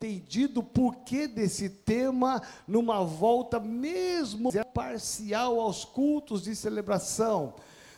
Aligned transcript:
entendido 0.00 0.60
o 0.60 0.64
porquê 0.64 1.28
desse 1.28 1.68
tema 1.68 2.40
numa 2.66 3.04
volta 3.04 3.60
mesmo 3.60 4.50
parcial 4.72 5.60
aos 5.60 5.84
cultos 5.84 6.42
de 6.42 6.56
celebração. 6.56 7.52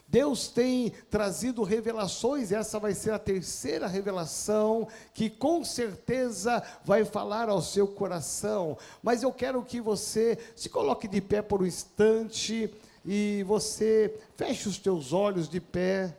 Deus 0.08 0.48
tem 0.48 0.90
trazido 1.08 1.62
revelações, 1.62 2.50
essa 2.50 2.80
vai 2.80 2.92
ser 2.92 3.12
a 3.12 3.20
terceira 3.20 3.86
revelação, 3.86 4.88
que 5.14 5.30
com 5.30 5.64
certeza 5.64 6.60
vai 6.84 7.04
falar 7.04 7.48
ao 7.48 7.62
seu 7.62 7.86
coração. 7.86 8.76
Mas 9.00 9.22
eu 9.22 9.32
quero 9.32 9.64
que 9.64 9.80
você 9.80 10.36
se 10.56 10.68
coloque 10.68 11.06
de 11.06 11.20
pé 11.20 11.40
por 11.40 11.62
um 11.62 11.66
instante 11.66 12.68
e 13.06 13.44
você 13.44 14.20
feche 14.36 14.68
os 14.68 14.76
teus 14.76 15.12
olhos 15.12 15.48
de 15.48 15.60
pé. 15.60 16.14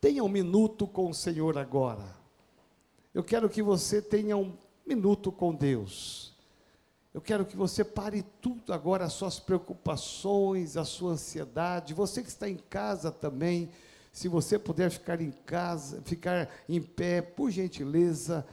Tenha 0.00 0.22
um 0.22 0.28
minuto 0.28 0.86
com 0.86 1.10
o 1.10 1.14
Senhor 1.14 1.58
agora. 1.58 2.23
Eu 3.14 3.22
quero 3.22 3.48
que 3.48 3.62
você 3.62 4.02
tenha 4.02 4.36
um 4.36 4.52
minuto 4.84 5.30
com 5.30 5.54
Deus. 5.54 6.34
Eu 7.14 7.20
quero 7.20 7.46
que 7.46 7.56
você 7.56 7.84
pare 7.84 8.24
tudo 8.40 8.72
agora, 8.72 9.04
as 9.04 9.12
suas 9.12 9.38
preocupações, 9.38 10.76
a 10.76 10.84
sua 10.84 11.12
ansiedade. 11.12 11.94
Você 11.94 12.22
que 12.22 12.28
está 12.28 12.48
em 12.48 12.56
casa 12.56 13.12
também, 13.12 13.70
se 14.12 14.26
você 14.26 14.58
puder 14.58 14.90
ficar 14.90 15.20
em 15.20 15.30
casa, 15.30 16.02
ficar 16.02 16.50
em 16.68 16.82
pé, 16.82 17.22
por 17.22 17.52
gentileza, 17.52 18.44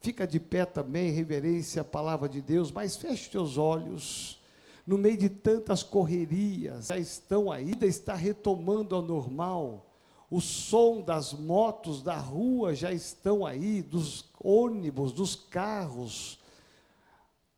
fica 0.00 0.28
de 0.28 0.38
pé 0.38 0.64
também, 0.64 1.10
reverência 1.10 1.82
à 1.82 1.84
palavra 1.84 2.28
de 2.28 2.40
Deus, 2.40 2.70
mas 2.70 2.94
feche 2.94 3.32
seus 3.32 3.58
olhos. 3.58 4.40
No 4.86 4.96
meio 4.96 5.16
de 5.16 5.28
tantas 5.28 5.82
correrias, 5.82 6.86
já 6.86 6.98
estão 6.98 7.50
aí, 7.50 7.72
ainda 7.72 7.86
está 7.86 8.14
retomando 8.14 8.94
ao 8.94 9.02
normal. 9.02 9.84
O 10.30 10.40
som 10.40 11.00
das 11.00 11.32
motos 11.32 12.02
da 12.02 12.16
rua 12.16 12.74
já 12.74 12.92
estão 12.92 13.44
aí, 13.44 13.82
dos 13.82 14.24
ônibus, 14.42 15.12
dos 15.12 15.34
carros 15.36 16.38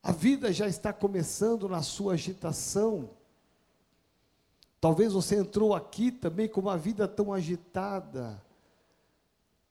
a 0.06 0.12
vida 0.12 0.52
já 0.52 0.68
está 0.68 0.92
começando 0.92 1.68
na 1.68 1.82
sua 1.82 2.12
agitação. 2.12 3.10
Talvez 4.80 5.12
você 5.12 5.34
entrou 5.34 5.74
aqui 5.74 6.12
também 6.12 6.48
com 6.48 6.60
uma 6.60 6.78
vida 6.78 7.08
tão 7.08 7.32
agitada. 7.32 8.40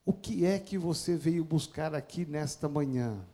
O 0.05 0.11
que 0.11 0.45
é 0.45 0.59
que 0.59 0.77
você 0.77 1.16
veio 1.16 1.45
buscar 1.45 1.95
aqui 1.95 2.25
nesta 2.25 2.67
manhã? 2.67 3.25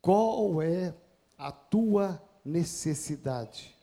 Qual 0.00 0.62
é 0.62 0.94
a 1.36 1.50
tua 1.50 2.22
necessidade? 2.44 3.76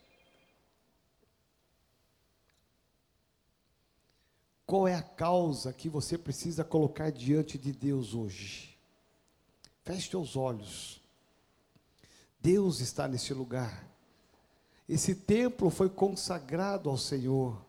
Qual 4.68 4.86
é 4.86 4.94
a 4.94 5.02
causa 5.02 5.72
que 5.72 5.88
você 5.88 6.18
precisa 6.18 6.62
colocar 6.62 7.10
diante 7.10 7.58
de 7.58 7.72
Deus 7.72 8.14
hoje? 8.14 8.78
Feche 9.86 10.18
os 10.18 10.36
olhos. 10.36 11.02
Deus 12.42 12.82
está 12.82 13.08
nesse 13.08 13.34
lugar. 13.34 13.90
Esse 14.88 15.16
templo 15.16 15.70
foi 15.70 15.90
consagrado 15.90 16.90
ao 16.90 16.98
Senhor. 16.98 17.66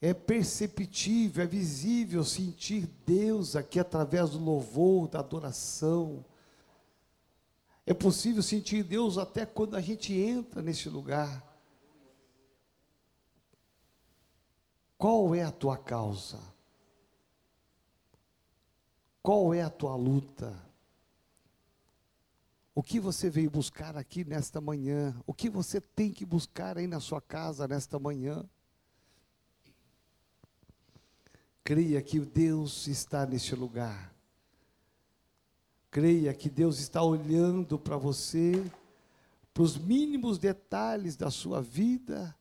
É 0.00 0.12
perceptível, 0.12 1.44
é 1.44 1.46
visível 1.46 2.24
sentir 2.24 2.88
Deus 3.06 3.54
aqui 3.54 3.78
através 3.78 4.30
do 4.30 4.40
louvor, 4.40 5.06
da 5.06 5.20
adoração. 5.20 6.24
É 7.86 7.94
possível 7.94 8.42
sentir 8.42 8.82
Deus 8.82 9.16
até 9.16 9.46
quando 9.46 9.76
a 9.76 9.80
gente 9.80 10.12
entra 10.12 10.60
nesse 10.60 10.88
lugar. 10.88 11.47
Qual 14.98 15.32
é 15.32 15.44
a 15.44 15.52
tua 15.52 15.78
causa? 15.78 16.40
Qual 19.22 19.54
é 19.54 19.62
a 19.62 19.70
tua 19.70 19.94
luta? 19.94 20.52
O 22.74 22.82
que 22.82 22.98
você 22.98 23.30
veio 23.30 23.50
buscar 23.50 23.96
aqui 23.96 24.24
nesta 24.24 24.60
manhã? 24.60 25.14
O 25.24 25.32
que 25.32 25.48
você 25.48 25.80
tem 25.80 26.12
que 26.12 26.26
buscar 26.26 26.76
aí 26.76 26.88
na 26.88 26.98
sua 26.98 27.20
casa 27.20 27.68
nesta 27.68 27.98
manhã? 27.98 28.44
Creia 31.62 32.02
que 32.02 32.18
Deus 32.18 32.88
está 32.88 33.24
neste 33.24 33.54
lugar. 33.54 34.12
Creia 35.90 36.34
que 36.34 36.50
Deus 36.50 36.80
está 36.80 37.02
olhando 37.02 37.78
para 37.78 37.96
você, 37.96 38.64
para 39.54 39.62
os 39.62 39.76
mínimos 39.76 40.38
detalhes 40.38 41.14
da 41.14 41.30
sua 41.30 41.62
vida, 41.62 42.34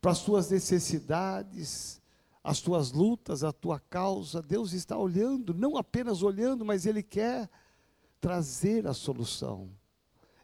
para 0.00 0.12
as 0.12 0.18
suas 0.18 0.50
necessidades, 0.50 1.99
as 2.42 2.58
suas 2.58 2.92
lutas, 2.92 3.44
a 3.44 3.52
tua 3.52 3.78
causa. 3.78 4.42
Deus 4.42 4.72
está 4.72 4.96
olhando, 4.96 5.52
não 5.52 5.76
apenas 5.76 6.22
olhando, 6.22 6.64
mas 6.64 6.86
Ele 6.86 7.02
quer 7.02 7.48
trazer 8.20 8.86
a 8.86 8.94
solução. 8.94 9.70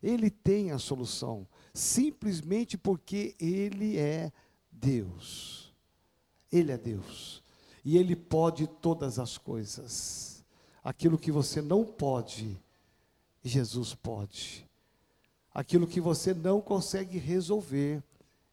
Ele 0.03 0.31
tem 0.31 0.71
a 0.71 0.79
solução, 0.79 1.47
simplesmente 1.73 2.77
porque 2.77 3.35
Ele 3.41 3.97
é 3.97 4.31
Deus. 4.71 5.75
Ele 6.53 6.71
é 6.71 6.79
Deus. 6.79 7.43
E 7.85 7.97
Ele 7.97 8.15
pode 8.15 8.67
todas 8.67 9.19
as 9.19 9.39
coisas. 9.39 10.45
Aquilo 10.85 11.19
que 11.19 11.33
você 11.33 11.61
não 11.61 11.85
pode, 11.85 12.61
Jesus 13.43 13.95
pode. 13.95 14.69
Aquilo 15.53 15.87
que 15.87 16.01
você 16.01 16.35
não 16.35 16.61
consegue 16.61 17.19
resolver, 17.19 18.03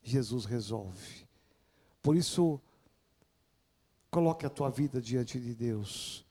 Jesus 0.02 0.46
resolve. 0.46 1.28
Por 2.02 2.16
isso, 2.16 2.60
coloque 4.14 4.46
a 4.46 4.50
tua 4.50 4.70
vida 4.70 5.02
diante 5.02 5.40
de 5.40 5.56
Deus. 5.56 6.24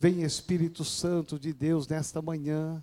Vem 0.00 0.22
Espírito 0.22 0.84
Santo 0.84 1.38
de 1.38 1.52
Deus 1.52 1.86
nesta 1.86 2.22
manhã 2.22 2.82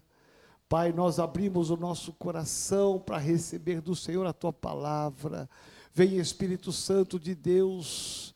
Pai, 0.68 0.92
nós 0.92 1.20
abrimos 1.20 1.70
o 1.70 1.78
nosso 1.78 2.12
coração 2.14 3.00
para 3.00 3.20
receber 3.20 3.82
do 3.82 3.96
Senhor 3.96 4.26
a 4.26 4.34
tua 4.34 4.52
palavra. 4.52 5.48
Vem 5.94 6.18
Espírito 6.18 6.72
Santo 6.72 7.20
de 7.20 7.36
Deus, 7.36 8.34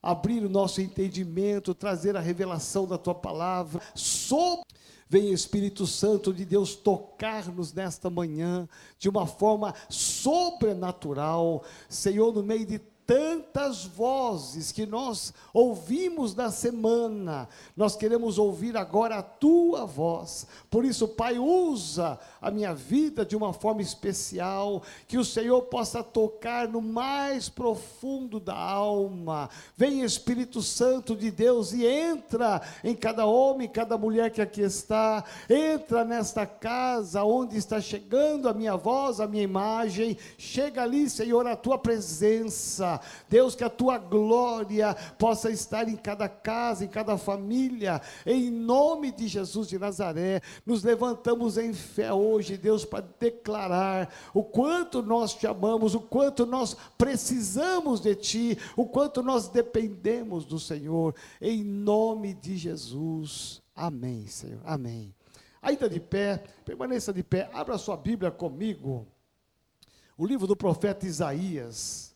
abrir 0.00 0.44
o 0.44 0.48
nosso 0.48 0.80
entendimento, 0.80 1.74
trazer 1.74 2.16
a 2.16 2.20
revelação 2.20 2.86
da 2.86 2.96
tua 2.96 3.16
palavra. 3.16 3.82
Sobre 3.96 4.64
Vem 5.08 5.32
Espírito 5.32 5.86
Santo 5.86 6.32
de 6.32 6.44
Deus 6.44 6.76
tocar-nos 6.76 7.72
nesta 7.72 8.08
manhã 8.08 8.68
de 8.96 9.08
uma 9.08 9.26
forma 9.26 9.74
sobrenatural. 9.88 11.64
Senhor, 11.88 12.32
no 12.32 12.44
meio 12.44 12.64
de 12.64 12.80
tantas 13.06 13.84
vozes 13.84 14.72
que 14.72 14.84
nós 14.84 15.32
ouvimos 15.54 16.34
na 16.34 16.50
semana, 16.50 17.48
nós 17.76 17.94
queremos 17.94 18.36
ouvir 18.36 18.76
agora 18.76 19.18
a 19.18 19.22
tua 19.22 19.86
voz. 19.86 20.46
Por 20.68 20.84
isso, 20.84 21.06
Pai, 21.06 21.38
usa 21.38 22.18
a 22.42 22.50
minha 22.50 22.74
vida 22.74 23.24
de 23.24 23.36
uma 23.36 23.52
forma 23.52 23.80
especial, 23.80 24.82
que 25.06 25.16
o 25.16 25.24
Senhor 25.24 25.62
possa 25.62 26.02
tocar 26.02 26.66
no 26.66 26.82
mais 26.82 27.48
profundo 27.48 28.40
da 28.40 28.56
alma. 28.56 29.48
Vem 29.76 30.02
Espírito 30.02 30.60
Santo 30.60 31.14
de 31.14 31.30
Deus 31.30 31.72
e 31.72 31.86
entra 31.86 32.60
em 32.82 32.94
cada 32.94 33.24
homem, 33.24 33.68
cada 33.68 33.96
mulher 33.96 34.30
que 34.30 34.42
aqui 34.42 34.62
está, 34.62 35.24
entra 35.48 36.04
nesta 36.04 36.44
casa 36.44 37.22
onde 37.22 37.56
está 37.56 37.80
chegando 37.80 38.48
a 38.48 38.54
minha 38.54 38.76
voz, 38.76 39.20
a 39.20 39.28
minha 39.28 39.44
imagem. 39.44 40.16
Chega 40.36 40.82
ali, 40.82 41.08
Senhor, 41.08 41.46
a 41.46 41.54
tua 41.54 41.78
presença 41.78 42.95
Deus, 43.28 43.54
que 43.54 43.64
a 43.64 43.70
tua 43.70 43.98
glória 43.98 44.94
possa 45.18 45.50
estar 45.50 45.88
em 45.88 45.96
cada 45.96 46.28
casa, 46.28 46.84
em 46.84 46.88
cada 46.88 47.16
família, 47.16 48.00
em 48.24 48.50
nome 48.50 49.12
de 49.12 49.28
Jesus 49.28 49.68
de 49.68 49.78
Nazaré. 49.78 50.40
Nos 50.64 50.82
levantamos 50.82 51.58
em 51.58 51.72
fé 51.72 52.12
hoje, 52.12 52.56
Deus, 52.56 52.84
para 52.84 53.06
declarar 53.18 54.12
o 54.32 54.42
quanto 54.42 55.02
nós 55.02 55.34
te 55.34 55.46
amamos, 55.46 55.94
o 55.94 56.00
quanto 56.00 56.46
nós 56.46 56.76
precisamos 56.96 58.00
de 58.00 58.14
ti, 58.14 58.58
o 58.76 58.86
quanto 58.86 59.22
nós 59.22 59.48
dependemos 59.48 60.44
do 60.44 60.58
Senhor, 60.58 61.14
em 61.40 61.62
nome 61.62 62.34
de 62.34 62.56
Jesus. 62.56 63.62
Amém, 63.74 64.26
Senhor. 64.26 64.60
Amém. 64.64 65.14
Ainda 65.60 65.88
de 65.88 66.00
pé, 66.00 66.42
permaneça 66.64 67.12
de 67.12 67.22
pé, 67.22 67.50
abra 67.52 67.76
sua 67.76 67.96
Bíblia 67.96 68.30
comigo. 68.30 69.06
O 70.16 70.24
livro 70.24 70.46
do 70.46 70.56
profeta 70.56 71.06
Isaías. 71.06 72.15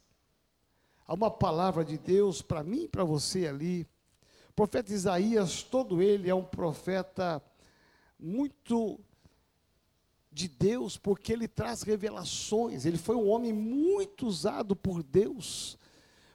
Há 1.10 1.14
uma 1.14 1.28
palavra 1.28 1.84
de 1.84 1.98
Deus 1.98 2.40
para 2.40 2.62
mim 2.62 2.84
e 2.84 2.88
para 2.88 3.02
você 3.02 3.48
ali. 3.48 3.84
O 4.50 4.52
profeta 4.54 4.92
Isaías, 4.92 5.60
todo 5.60 6.00
ele 6.00 6.30
é 6.30 6.34
um 6.36 6.44
profeta 6.44 7.42
muito 8.16 9.00
de 10.30 10.46
Deus, 10.46 10.96
porque 10.96 11.32
ele 11.32 11.48
traz 11.48 11.82
revelações. 11.82 12.86
Ele 12.86 12.96
foi 12.96 13.16
um 13.16 13.28
homem 13.28 13.52
muito 13.52 14.24
usado 14.24 14.76
por 14.76 15.02
Deus 15.02 15.76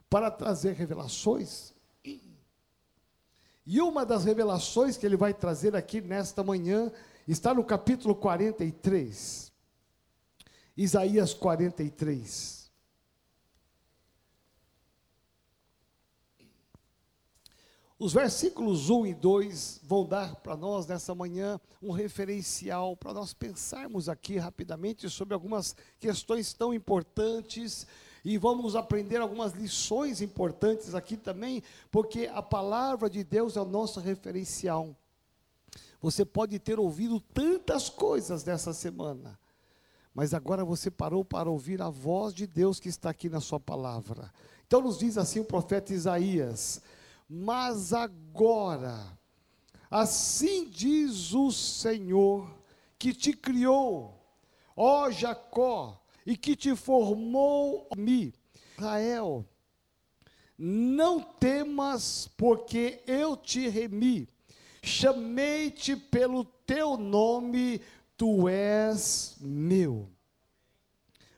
para 0.10 0.30
trazer 0.30 0.74
revelações. 0.74 1.74
E 2.04 3.80
uma 3.80 4.06
das 4.06 4.26
revelações 4.26 4.98
que 4.98 5.06
ele 5.06 5.16
vai 5.16 5.34
trazer 5.34 5.74
aqui 5.74 6.02
nesta 6.02 6.44
manhã 6.44 6.92
está 7.26 7.54
no 7.54 7.64
capítulo 7.64 8.14
43. 8.14 9.54
Isaías 10.76 11.34
43. 11.34 12.55
Os 17.98 18.12
versículos 18.12 18.90
1 18.90 19.06
e 19.06 19.14
2 19.14 19.80
vão 19.84 20.06
dar 20.06 20.36
para 20.36 20.58
nós 20.58 20.86
nessa 20.86 21.16
manhã 21.16 21.58
um 21.82 21.92
referencial 21.92 22.98
para 22.98 23.14
nós 23.14 23.34
pensarmos 23.34 24.10
aqui 24.10 24.38
rapidamente 24.38 25.10
sobre 25.10 25.34
algumas 25.34 25.74
questões 25.98 26.52
tão 26.52 26.74
importantes 26.74 27.88
e 28.26 28.38
vamos 28.38 28.76
aprender 28.76 29.22
algumas 29.22 29.54
lições 29.54 30.20
importantes 30.20 30.94
aqui 30.94 31.16
também, 31.16 31.64
porque 31.90 32.30
a 32.34 32.42
palavra 32.42 33.10
de 33.10 33.24
Deus 33.24 33.56
é 33.56 33.62
o 33.62 33.66
nosso 33.66 34.02
referencial. 34.02 34.94
Você 36.02 36.26
pode 36.26 36.60
ter 36.60 36.78
ouvido 36.78 37.22
tantas 37.22 37.88
coisas 37.88 38.44
nessa 38.44 38.74
semana, 38.74 39.40
mas 40.14 40.34
agora 40.34 40.66
você 40.66 40.92
parou 40.92 41.24
para 41.24 41.50
ouvir 41.50 41.82
a 41.82 41.90
voz 41.90 42.34
de 42.34 42.46
Deus 42.46 42.78
que 42.78 42.90
está 42.90 43.10
aqui 43.10 43.30
na 43.30 43.40
sua 43.40 43.60
palavra. 43.60 44.34
Então 44.68 44.82
nos 44.82 44.98
diz 44.98 45.18
assim 45.18 45.40
o 45.40 45.46
profeta 45.46 45.94
Isaías: 45.94 46.82
mas 47.28 47.94
agora, 47.94 49.18
assim 49.90 50.70
diz 50.70 51.34
o 51.34 51.52
Senhor, 51.52 52.50
que 52.98 53.14
te 53.14 53.34
criou, 53.34 54.20
ó 54.76 55.10
Jacó, 55.10 56.02
e 56.26 56.36
que 56.36 56.56
te 56.56 56.76
formou, 56.76 57.88
mi, 57.96 58.34
Israel, 58.78 59.46
não 60.58 61.22
temas, 61.22 62.30
porque 62.38 63.04
eu 63.06 63.36
te 63.36 63.68
remi, 63.68 64.28
chamei-te 64.82 65.96
pelo 65.96 66.46
teu 66.46 66.98
nome, 66.98 67.82
tu 68.18 68.48
és 68.48 69.36
meu. 69.40 70.10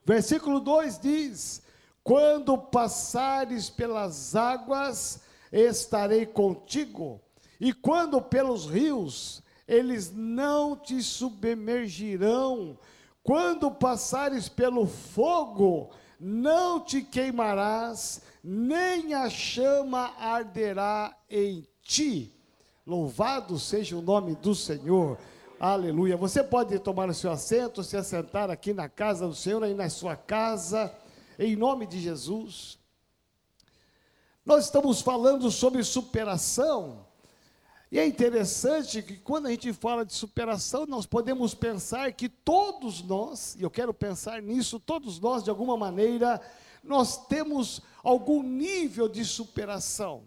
Versículo 0.06 0.60
2 0.60 1.00
diz: 1.00 1.62
Quando 2.04 2.58
passares 2.58 3.70
pelas 3.70 4.36
águas, 4.36 5.22
estarei 5.52 6.26
contigo, 6.26 7.22
e 7.60 7.74
quando 7.74 8.22
pelos 8.22 8.66
rios, 8.66 9.44
eles 9.68 10.12
não 10.14 10.76
te 10.76 11.02
submergirão, 11.02 12.78
quando 13.24 13.70
passares 13.70 14.48
pelo 14.48 14.86
fogo, 14.86 15.90
não 16.20 16.80
te 16.80 17.02
queimarás, 17.02 18.22
nem 18.44 19.14
a 19.14 19.30
chama 19.30 20.14
arderá 20.18 21.16
em 21.30 21.68
ti. 21.82 22.34
Louvado 22.86 23.60
seja 23.60 23.98
o 23.98 24.02
nome 24.02 24.36
do 24.36 24.56
Senhor. 24.56 25.18
Aleluia. 25.60 26.16
Você 26.16 26.42
pode 26.42 26.80
tomar 26.80 27.10
o 27.10 27.14
seu 27.14 27.32
assento, 27.32 27.84
se 27.84 27.98
assentar 27.98 28.50
aqui 28.50 28.74
na 28.74 28.88
casa 28.88 29.28
do 29.28 29.36
Senhor, 29.36 29.62
aí 29.64 29.74
na 29.74 29.90
sua 29.90 30.16
casa, 30.16 30.96
em 31.38 31.56
nome 31.56 31.86
de 31.86 32.00
Jesus. 32.00 32.80
Nós 34.48 34.64
estamos 34.64 35.02
falando 35.02 35.52
sobre 35.52 35.84
superação. 35.84 37.06
E 37.92 38.00
é 38.00 38.08
interessante 38.08 39.02
que 39.02 39.18
quando 39.18 39.48
a 39.48 39.50
gente 39.50 39.74
fala 39.74 40.06
de 40.06 40.14
superação, 40.14 40.86
nós 40.86 41.06
podemos 41.06 41.54
pensar 41.54 42.14
que 42.14 42.30
todos 42.30 43.04
nós, 43.04 43.58
e 43.60 43.64
eu 43.64 43.70
quero 43.70 43.94
pensar 43.94 44.42
nisso, 44.42 44.80
todos 44.80 45.20
nós, 45.20 45.44
de 45.44 45.50
alguma 45.50 45.76
maneira, 45.76 46.40
nós 46.82 47.28
temos 47.28 47.82
algum 48.02 48.42
nível 48.42 49.10
de 49.10 49.26
superação. 49.26 50.24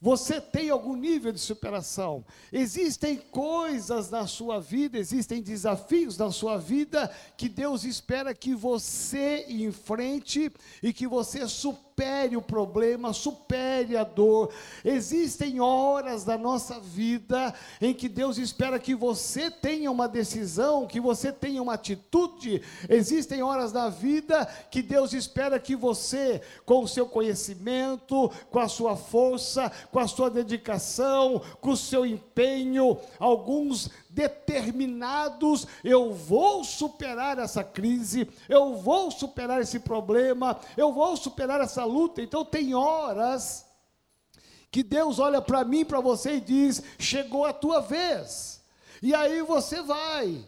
Você 0.00 0.40
tem 0.40 0.70
algum 0.70 0.94
nível 0.94 1.32
de 1.32 1.40
superação. 1.40 2.24
Existem 2.52 3.16
coisas 3.16 4.10
na 4.10 4.28
sua 4.28 4.60
vida, 4.60 4.96
existem 4.96 5.42
desafios 5.42 6.16
na 6.16 6.30
sua 6.30 6.56
vida 6.56 7.12
que 7.36 7.48
Deus 7.48 7.82
espera 7.82 8.32
que 8.32 8.54
você 8.54 9.44
enfrente 9.48 10.52
e 10.80 10.92
que 10.92 11.08
você 11.08 11.48
supere 11.48 11.85
supere 11.96 12.36
o 12.36 12.42
problema, 12.42 13.14
supere 13.14 13.96
a 13.96 14.04
dor. 14.04 14.52
Existem 14.84 15.60
horas 15.60 16.24
da 16.24 16.36
nossa 16.36 16.78
vida 16.78 17.54
em 17.80 17.94
que 17.94 18.06
Deus 18.06 18.36
espera 18.36 18.78
que 18.78 18.94
você 18.94 19.50
tenha 19.50 19.90
uma 19.90 20.06
decisão, 20.06 20.86
que 20.86 21.00
você 21.00 21.32
tenha 21.32 21.62
uma 21.62 21.72
atitude. 21.72 22.60
Existem 22.86 23.42
horas 23.42 23.72
da 23.72 23.88
vida 23.88 24.44
que 24.70 24.82
Deus 24.82 25.14
espera 25.14 25.58
que 25.58 25.74
você, 25.74 26.42
com 26.66 26.82
o 26.82 26.88
seu 26.88 27.06
conhecimento, 27.06 28.30
com 28.50 28.58
a 28.58 28.68
sua 28.68 28.94
força, 28.94 29.72
com 29.90 29.98
a 29.98 30.06
sua 30.06 30.28
dedicação, 30.28 31.40
com 31.62 31.70
o 31.70 31.76
seu 31.78 32.04
empenho, 32.04 32.98
alguns 33.18 33.88
determinados, 34.16 35.66
eu 35.84 36.14
vou 36.14 36.64
superar 36.64 37.38
essa 37.38 37.62
crise, 37.62 38.26
eu 38.48 38.74
vou 38.76 39.10
superar 39.10 39.60
esse 39.60 39.78
problema, 39.78 40.58
eu 40.74 40.90
vou 40.90 41.14
superar 41.18 41.60
essa 41.60 41.84
luta. 41.84 42.22
Então 42.22 42.42
tem 42.42 42.74
horas 42.74 43.66
que 44.70 44.82
Deus 44.82 45.18
olha 45.18 45.42
para 45.42 45.64
mim, 45.64 45.84
para 45.84 46.00
você 46.00 46.36
e 46.36 46.40
diz: 46.40 46.82
"Chegou 46.98 47.44
a 47.44 47.52
tua 47.52 47.80
vez". 47.80 48.62
E 49.02 49.14
aí 49.14 49.42
você 49.42 49.82
vai, 49.82 50.42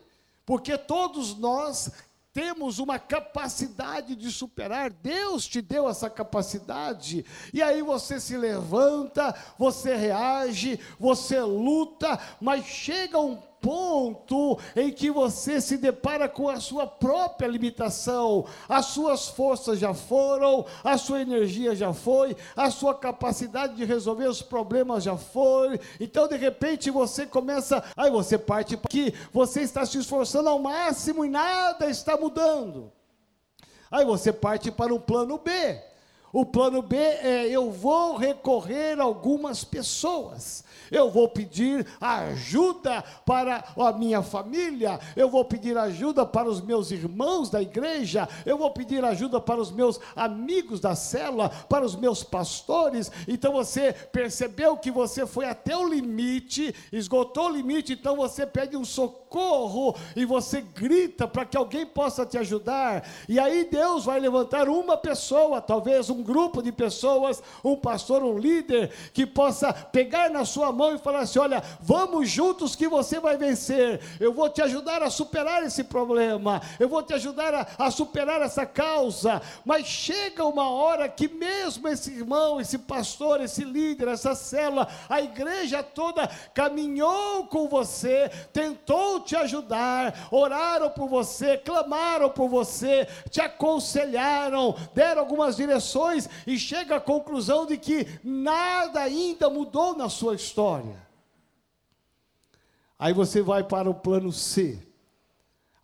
porque 0.46 0.78
todos 0.78 1.36
nós 1.36 1.90
temos 2.32 2.78
uma 2.78 2.98
capacidade 2.98 4.14
de 4.14 4.30
superar, 4.30 4.90
Deus 4.90 5.46
te 5.46 5.60
deu 5.60 5.88
essa 5.88 6.08
capacidade, 6.08 7.26
e 7.52 7.60
aí 7.60 7.82
você 7.82 8.20
se 8.20 8.36
levanta, 8.36 9.34
você 9.58 9.96
reage, 9.96 10.78
você 11.00 11.40
luta, 11.40 12.18
mas 12.40 12.64
chega 12.64 13.18
um 13.18 13.47
ponto 13.60 14.58
em 14.74 14.90
que 14.90 15.10
você 15.10 15.60
se 15.60 15.76
depara 15.76 16.28
com 16.28 16.48
a 16.48 16.60
sua 16.60 16.86
própria 16.86 17.46
limitação. 17.46 18.46
As 18.68 18.86
suas 18.86 19.28
forças 19.28 19.78
já 19.78 19.92
foram, 19.94 20.64
a 20.82 20.96
sua 20.98 21.20
energia 21.20 21.74
já 21.74 21.92
foi, 21.92 22.36
a 22.56 22.70
sua 22.70 22.94
capacidade 22.94 23.76
de 23.76 23.84
resolver 23.84 24.26
os 24.26 24.42
problemas 24.42 25.04
já 25.04 25.16
foi. 25.16 25.80
Então, 26.00 26.28
de 26.28 26.36
repente, 26.36 26.90
você 26.90 27.26
começa, 27.26 27.82
aí 27.96 28.10
você 28.10 28.38
parte 28.38 28.76
para 28.76 28.88
que 28.88 29.12
você 29.32 29.62
está 29.62 29.84
se 29.84 29.98
esforçando 29.98 30.48
ao 30.48 30.58
máximo 30.58 31.24
e 31.24 31.28
nada 31.28 31.88
está 31.88 32.16
mudando. 32.16 32.92
Aí 33.90 34.04
você 34.04 34.32
parte 34.32 34.70
para 34.70 34.94
um 34.94 35.00
plano 35.00 35.38
B. 35.38 35.87
O 36.32 36.44
plano 36.44 36.82
B 36.82 36.96
é: 36.96 37.48
eu 37.48 37.70
vou 37.70 38.16
recorrer 38.16 39.00
a 39.00 39.04
algumas 39.04 39.64
pessoas 39.64 40.64
eu 40.90 41.10
vou 41.10 41.28
pedir 41.28 41.86
ajuda 42.00 43.02
para 43.24 43.64
a 43.76 43.92
minha 43.92 44.22
família, 44.22 44.98
eu 45.16 45.28
vou 45.28 45.44
pedir 45.44 45.76
ajuda 45.76 46.24
para 46.24 46.48
os 46.48 46.60
meus 46.60 46.90
irmãos 46.90 47.50
da 47.50 47.60
igreja, 47.60 48.28
eu 48.44 48.56
vou 48.58 48.70
pedir 48.70 49.04
ajuda 49.04 49.40
para 49.40 49.60
os 49.60 49.70
meus 49.70 50.00
amigos 50.16 50.80
da 50.80 50.94
célula, 50.94 51.48
para 51.68 51.84
os 51.84 51.94
meus 51.94 52.22
pastores. 52.22 53.10
Então 53.26 53.52
você 53.52 53.92
percebeu 53.92 54.76
que 54.76 54.90
você 54.90 55.26
foi 55.26 55.46
até 55.46 55.76
o 55.76 55.88
limite, 55.88 56.74
esgotou 56.92 57.46
o 57.46 57.52
limite, 57.52 57.92
então 57.92 58.16
você 58.16 58.46
pede 58.46 58.76
um 58.76 58.84
socorro 58.84 59.94
e 60.16 60.24
você 60.24 60.60
grita 60.60 61.26
para 61.28 61.44
que 61.44 61.56
alguém 61.56 61.84
possa 61.86 62.24
te 62.24 62.38
ajudar. 62.38 63.06
E 63.28 63.38
aí 63.38 63.68
Deus 63.70 64.04
vai 64.04 64.18
levantar 64.18 64.68
uma 64.68 64.96
pessoa, 64.96 65.60
talvez 65.60 66.10
um 66.10 66.17
grupo 66.22 66.62
de 66.62 66.72
pessoas, 66.72 67.42
um 67.64 67.76
pastor, 67.76 68.22
um 68.22 68.38
líder, 68.38 68.90
que 69.12 69.26
possa 69.26 69.72
pegar 69.72 70.30
na 70.30 70.44
sua 70.44 70.72
mão 70.72 70.94
e 70.94 70.98
falar 70.98 71.20
assim: 71.20 71.38
olha, 71.38 71.62
vamos 71.80 72.28
juntos 72.28 72.74
que 72.74 72.88
você 72.88 73.20
vai 73.20 73.36
vencer. 73.36 74.00
Eu 74.20 74.32
vou 74.32 74.48
te 74.48 74.62
ajudar 74.62 75.02
a 75.02 75.10
superar 75.10 75.62
esse 75.62 75.84
problema, 75.84 76.60
eu 76.78 76.88
vou 76.88 77.02
te 77.02 77.14
ajudar 77.14 77.54
a, 77.54 77.66
a 77.78 77.90
superar 77.90 78.40
essa 78.42 78.66
causa. 78.66 79.40
Mas 79.64 79.86
chega 79.86 80.44
uma 80.44 80.70
hora 80.70 81.08
que, 81.08 81.28
mesmo 81.28 81.88
esse 81.88 82.10
irmão, 82.10 82.60
esse 82.60 82.78
pastor, 82.78 83.40
esse 83.40 83.64
líder, 83.64 84.08
essa 84.08 84.34
célula, 84.34 84.88
a 85.08 85.20
igreja 85.20 85.82
toda 85.82 86.28
caminhou 86.54 87.46
com 87.46 87.68
você, 87.68 88.30
tentou 88.52 89.20
te 89.20 89.36
ajudar, 89.36 90.28
oraram 90.30 90.90
por 90.90 91.08
você, 91.08 91.56
clamaram 91.56 92.30
por 92.30 92.48
você, 92.48 93.06
te 93.30 93.40
aconselharam, 93.40 94.74
deram 94.94 95.20
algumas 95.20 95.56
direções 95.56 96.07
e 96.46 96.58
chega 96.58 96.96
à 96.96 97.00
conclusão 97.00 97.66
de 97.66 97.76
que 97.76 98.06
nada 98.22 99.00
ainda 99.00 99.48
mudou 99.48 99.96
na 99.96 100.08
sua 100.08 100.34
história. 100.34 101.06
Aí 102.98 103.12
você 103.12 103.40
vai 103.40 103.62
para 103.62 103.88
o 103.88 103.94
plano 103.94 104.32
C. 104.32 104.78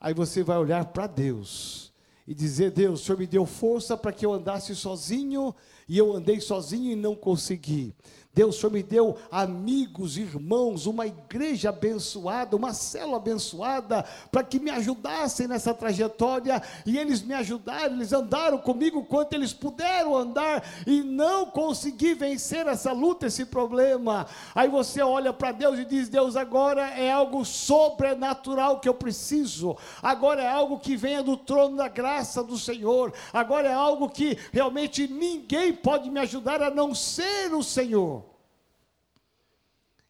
Aí 0.01 0.13
você 0.13 0.43
vai 0.43 0.59
olhar 0.59 0.85
para 0.87 1.07
Deus 1.07 1.93
e 2.27 2.35
dizer: 2.35 2.71
Deus, 2.71 3.01
o 3.01 3.05
Senhor 3.05 3.19
me 3.19 3.27
deu 3.27 3.47
força 3.47 3.97
para 3.97 4.13
que 4.13 4.27
eu 4.27 4.33
andasse 4.33 4.75
sozinho 4.75 5.55
e 5.89 5.99
eu 5.99 6.13
andei 6.15 6.41
sozinho 6.41 6.93
e 6.93 6.97
não 6.97 7.15
consegui. 7.15 7.95
Deus, 8.35 8.57
Senhor 8.57 8.73
me 8.73 8.83
deu 8.83 9.17
amigos, 9.31 10.19
irmãos, 10.19 10.87
uma 10.87 11.07
igreja 11.07 11.69
abençoada, 11.69 12.57
uma 12.57 12.75
célula 12.75 13.19
abençoada, 13.19 14.05
para 14.33 14.43
que 14.43 14.59
me 14.59 14.73
ajudassem 14.73 15.47
nessa 15.47 15.73
trajetória, 15.73 16.61
e 16.85 16.99
eles 16.99 17.23
me 17.23 17.33
ajudaram, 17.33 17.95
eles 17.95 18.13
andaram 18.13 18.59
comigo 18.59 19.05
quanto 19.05 19.35
eles 19.35 19.53
puderam 19.53 20.17
andar, 20.17 20.69
e 20.85 21.01
não 21.01 21.47
consegui 21.47 22.13
vencer 22.15 22.67
essa 22.67 22.91
luta, 22.91 23.27
esse 23.27 23.47
problema. 23.47 24.27
Aí 24.53 24.69
você 24.69 25.01
olha 25.01 25.33
para 25.33 25.53
Deus 25.53 25.79
e 25.79 25.85
diz: 25.85 26.09
Deus, 26.09 26.35
agora 26.35 26.89
é 26.91 27.13
algo 27.13 27.45
sobrenatural 27.45 28.81
que 28.81 28.89
eu 28.89 28.95
preciso, 28.95 29.77
agora 30.03 30.43
é 30.43 30.51
algo 30.51 30.81
que 30.81 30.97
venha 30.97 31.23
do 31.23 31.37
trono 31.37 31.77
da 31.77 31.87
graça 31.87 32.43
do 32.43 32.59
Senhor, 32.59 33.13
agora 33.33 33.69
é 33.69 33.75
algo 33.75 34.09
que 34.11 34.37
realmente 34.53 35.07
ninguém 35.07 35.73
pode 35.75 36.11
me 36.11 36.21
ajudar 36.21 36.63
a 36.63 36.71
não 36.71 36.95
ser 36.95 37.53
o 37.53 37.63
Senhor. 37.63 38.25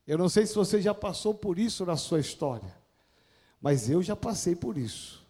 Eu 0.06 0.18
não 0.18 0.28
sei 0.28 0.46
se 0.46 0.54
você 0.54 0.80
já 0.80 0.94
passou 0.94 1.34
por 1.34 1.58
isso 1.58 1.86
na 1.86 1.96
sua 1.96 2.20
história, 2.20 2.76
mas 3.60 3.88
eu 3.88 4.02
já 4.02 4.14
passei 4.14 4.54
por 4.54 4.76
isso. 4.76 5.26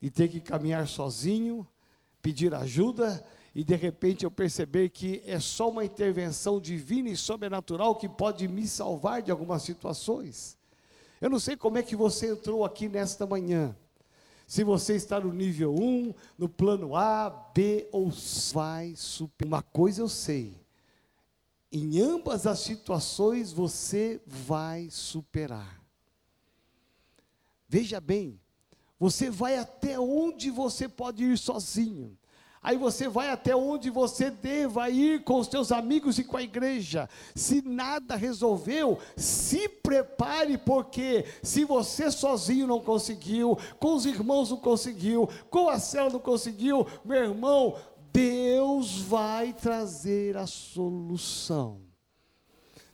E 0.00 0.08
ter 0.08 0.28
que 0.28 0.40
caminhar 0.40 0.86
sozinho, 0.86 1.66
pedir 2.22 2.54
ajuda 2.54 3.24
e 3.54 3.64
de 3.64 3.74
repente 3.74 4.24
eu 4.24 4.30
perceber 4.30 4.90
que 4.90 5.22
é 5.26 5.40
só 5.40 5.70
uma 5.70 5.84
intervenção 5.84 6.60
divina 6.60 7.08
e 7.08 7.16
sobrenatural 7.16 7.96
que 7.96 8.08
pode 8.08 8.46
me 8.46 8.66
salvar 8.66 9.22
de 9.22 9.30
algumas 9.30 9.62
situações. 9.62 10.56
Eu 11.20 11.28
não 11.28 11.40
sei 11.40 11.56
como 11.56 11.76
é 11.76 11.82
que 11.82 11.96
você 11.96 12.30
entrou 12.30 12.64
aqui 12.64 12.88
nesta 12.88 13.26
manhã. 13.26 13.76
Se 14.50 14.64
você 14.64 14.96
está 14.96 15.20
no 15.20 15.32
nível 15.32 15.72
1, 15.72 16.12
no 16.36 16.48
plano 16.48 16.96
A, 16.96 17.30
B 17.30 17.88
ou 17.92 18.10
C, 18.10 18.52
vai 18.52 18.96
superar. 18.96 19.46
Uma 19.46 19.62
coisa 19.62 20.02
eu 20.02 20.08
sei, 20.08 20.60
em 21.70 22.00
ambas 22.00 22.48
as 22.48 22.58
situações 22.58 23.52
você 23.52 24.20
vai 24.26 24.88
superar. 24.90 25.80
Veja 27.68 28.00
bem, 28.00 28.40
você 28.98 29.30
vai 29.30 29.56
até 29.56 30.00
onde 30.00 30.50
você 30.50 30.88
pode 30.88 31.22
ir 31.22 31.38
sozinho. 31.38 32.18
Aí 32.62 32.76
você 32.76 33.08
vai 33.08 33.30
até 33.30 33.56
onde 33.56 33.88
você 33.88 34.30
deva 34.30 34.90
ir 34.90 35.24
com 35.24 35.38
os 35.38 35.46
seus 35.46 35.72
amigos 35.72 36.18
e 36.18 36.24
com 36.24 36.36
a 36.36 36.42
igreja. 36.42 37.08
Se 37.34 37.62
nada 37.62 38.16
resolveu, 38.16 38.98
se 39.16 39.66
prepare, 39.66 40.58
porque 40.58 41.24
se 41.42 41.64
você 41.64 42.10
sozinho 42.10 42.66
não 42.66 42.80
conseguiu, 42.80 43.56
com 43.78 43.94
os 43.94 44.04
irmãos 44.04 44.50
não 44.50 44.58
conseguiu, 44.58 45.26
com 45.48 45.70
a 45.70 45.78
célula 45.78 46.12
não 46.14 46.20
conseguiu, 46.20 46.86
meu 47.02 47.24
irmão, 47.24 47.76
Deus 48.12 49.00
vai 49.00 49.54
trazer 49.54 50.36
a 50.36 50.46
solução. 50.46 51.89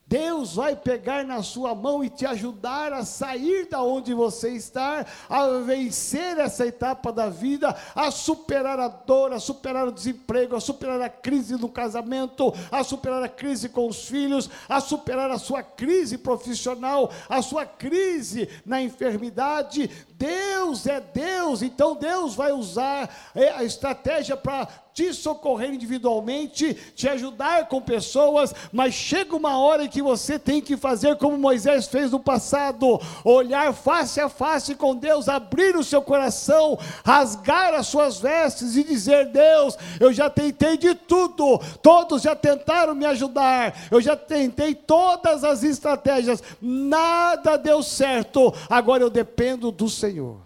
Deus 0.08 0.54
vai 0.54 0.76
pegar 0.76 1.24
na 1.24 1.42
sua 1.42 1.74
mão 1.74 2.04
e 2.04 2.08
te 2.08 2.24
ajudar 2.24 2.92
a 2.92 3.04
sair 3.04 3.68
da 3.68 3.82
onde 3.82 4.14
você 4.14 4.50
está, 4.50 5.04
a 5.28 5.46
vencer 5.64 6.38
essa 6.38 6.64
etapa 6.64 7.10
da 7.10 7.28
vida, 7.28 7.74
a 7.92 8.12
superar 8.12 8.78
a 8.78 8.86
dor, 8.86 9.32
a 9.32 9.40
superar 9.40 9.88
o 9.88 9.92
desemprego, 9.92 10.54
a 10.54 10.60
superar 10.60 11.00
a 11.02 11.08
crise 11.08 11.56
no 11.56 11.68
casamento, 11.68 12.54
a 12.70 12.84
superar 12.84 13.20
a 13.24 13.28
crise 13.28 13.68
com 13.68 13.88
os 13.88 14.06
filhos, 14.08 14.48
a 14.68 14.78
superar 14.78 15.28
a 15.32 15.38
sua 15.38 15.64
crise 15.64 16.16
profissional, 16.16 17.10
a 17.28 17.42
sua 17.42 17.66
crise 17.66 18.48
na 18.64 18.80
enfermidade. 18.80 19.90
Deus 20.12 20.86
é 20.86 21.00
Deus, 21.00 21.62
então 21.62 21.96
Deus 21.96 22.36
vai 22.36 22.52
usar 22.52 23.12
é, 23.34 23.50
a 23.50 23.64
estratégia 23.64 24.36
para 24.36 24.85
te 24.96 25.12
socorrer 25.12 25.74
individualmente, 25.74 26.72
te 26.94 27.06
ajudar 27.06 27.68
com 27.68 27.82
pessoas, 27.82 28.54
mas 28.72 28.94
chega 28.94 29.36
uma 29.36 29.58
hora 29.58 29.84
em 29.84 29.88
que 29.90 30.00
você 30.00 30.38
tem 30.38 30.58
que 30.58 30.74
fazer 30.74 31.16
como 31.16 31.36
Moisés 31.36 31.86
fez 31.86 32.12
no 32.12 32.18
passado: 32.18 32.98
olhar 33.22 33.74
face 33.74 34.18
a 34.18 34.30
face 34.30 34.74
com 34.74 34.96
Deus, 34.96 35.28
abrir 35.28 35.76
o 35.76 35.84
seu 35.84 36.00
coração, 36.00 36.78
rasgar 37.04 37.74
as 37.74 37.88
suas 37.88 38.18
vestes 38.18 38.74
e 38.74 38.82
dizer: 38.82 39.26
Deus, 39.26 39.76
eu 40.00 40.14
já 40.14 40.30
tentei 40.30 40.78
de 40.78 40.94
tudo, 40.94 41.60
todos 41.82 42.22
já 42.22 42.34
tentaram 42.34 42.94
me 42.94 43.04
ajudar, 43.04 43.74
eu 43.90 44.00
já 44.00 44.16
tentei 44.16 44.74
todas 44.74 45.44
as 45.44 45.62
estratégias, 45.62 46.42
nada 46.58 47.58
deu 47.58 47.82
certo, 47.82 48.50
agora 48.70 49.02
eu 49.02 49.10
dependo 49.10 49.70
do 49.70 49.90
Senhor. 49.90 50.45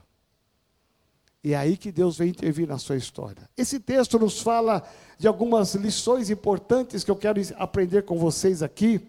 E 1.43 1.55
é 1.55 1.57
aí 1.57 1.77
que 1.77 1.91
Deus 1.91 2.19
vem 2.19 2.29
intervir 2.29 2.69
na 2.69 2.77
sua 2.77 2.97
história. 2.97 3.49
Esse 3.57 3.81
texto 3.81 4.19
nos 4.19 4.41
fala 4.41 4.83
de 5.19 5.27
algumas 5.27 5.75
lições 5.75 6.29
importantes 6.29 7.03
que 7.03 7.11
eu 7.11 7.17
quero 7.17 7.41
aprender 7.57 8.03
com 8.03 8.19
vocês 8.19 8.63
aqui. 8.63 9.01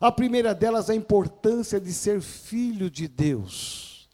A 0.00 0.10
primeira 0.10 0.54
delas, 0.54 0.88
a 0.88 0.94
importância 0.94 1.78
de 1.78 1.92
ser 1.92 2.20
filho 2.22 2.88
de 2.88 3.06
Deus. 3.06 4.08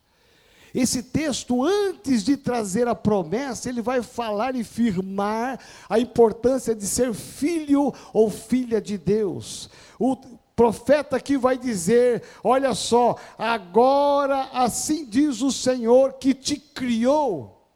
Esse 0.75 1.05
texto, 1.05 1.63
antes 1.63 2.25
de 2.25 2.37
trazer 2.37 2.89
a 2.89 2.97
promessa, 2.97 3.69
ele 3.69 3.81
vai 3.81 4.03
falar 4.03 4.57
e 4.57 4.65
firmar 4.65 5.61
a 5.89 6.01
importância 6.01 6.75
de 6.75 6.85
ser 6.85 7.15
filho 7.15 7.95
ou 8.13 8.29
filha 8.29 8.81
de 8.81 8.99
Deus. 8.99 9.71
O 10.01 10.17
profeta 10.57 11.21
que 11.21 11.37
vai 11.37 11.59
dizer: 11.59 12.23
Olha 12.43 12.75
só, 12.75 13.17
agora 13.37 14.49
assim 14.53 15.05
diz 15.05 15.43
o 15.43 15.51
Senhor 15.51 16.15
que 16.15 16.35
te 16.35 16.57
criou, 16.57 17.69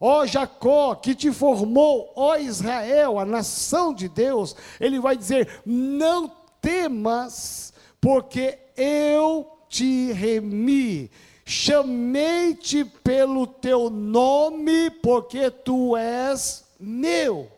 ó 0.00 0.26
Jacó, 0.26 0.94
que 0.94 1.14
te 1.14 1.32
formou, 1.32 2.12
ó 2.16 2.36
Israel, 2.36 3.18
a 3.18 3.24
nação 3.24 3.92
de 3.92 4.08
Deus. 4.08 4.56
Ele 4.80 5.00
vai 5.00 5.16
dizer: 5.16 5.62
Não 5.64 6.30
temas, 6.60 7.72
porque 8.00 8.58
eu 8.76 9.50
te 9.68 10.12
remi. 10.12 11.10
Chamei-te 11.44 12.84
pelo 12.84 13.46
teu 13.46 13.90
nome, 13.90 14.90
porque 14.90 15.50
tu 15.50 15.96
és 15.96 16.64
meu. 16.78 17.50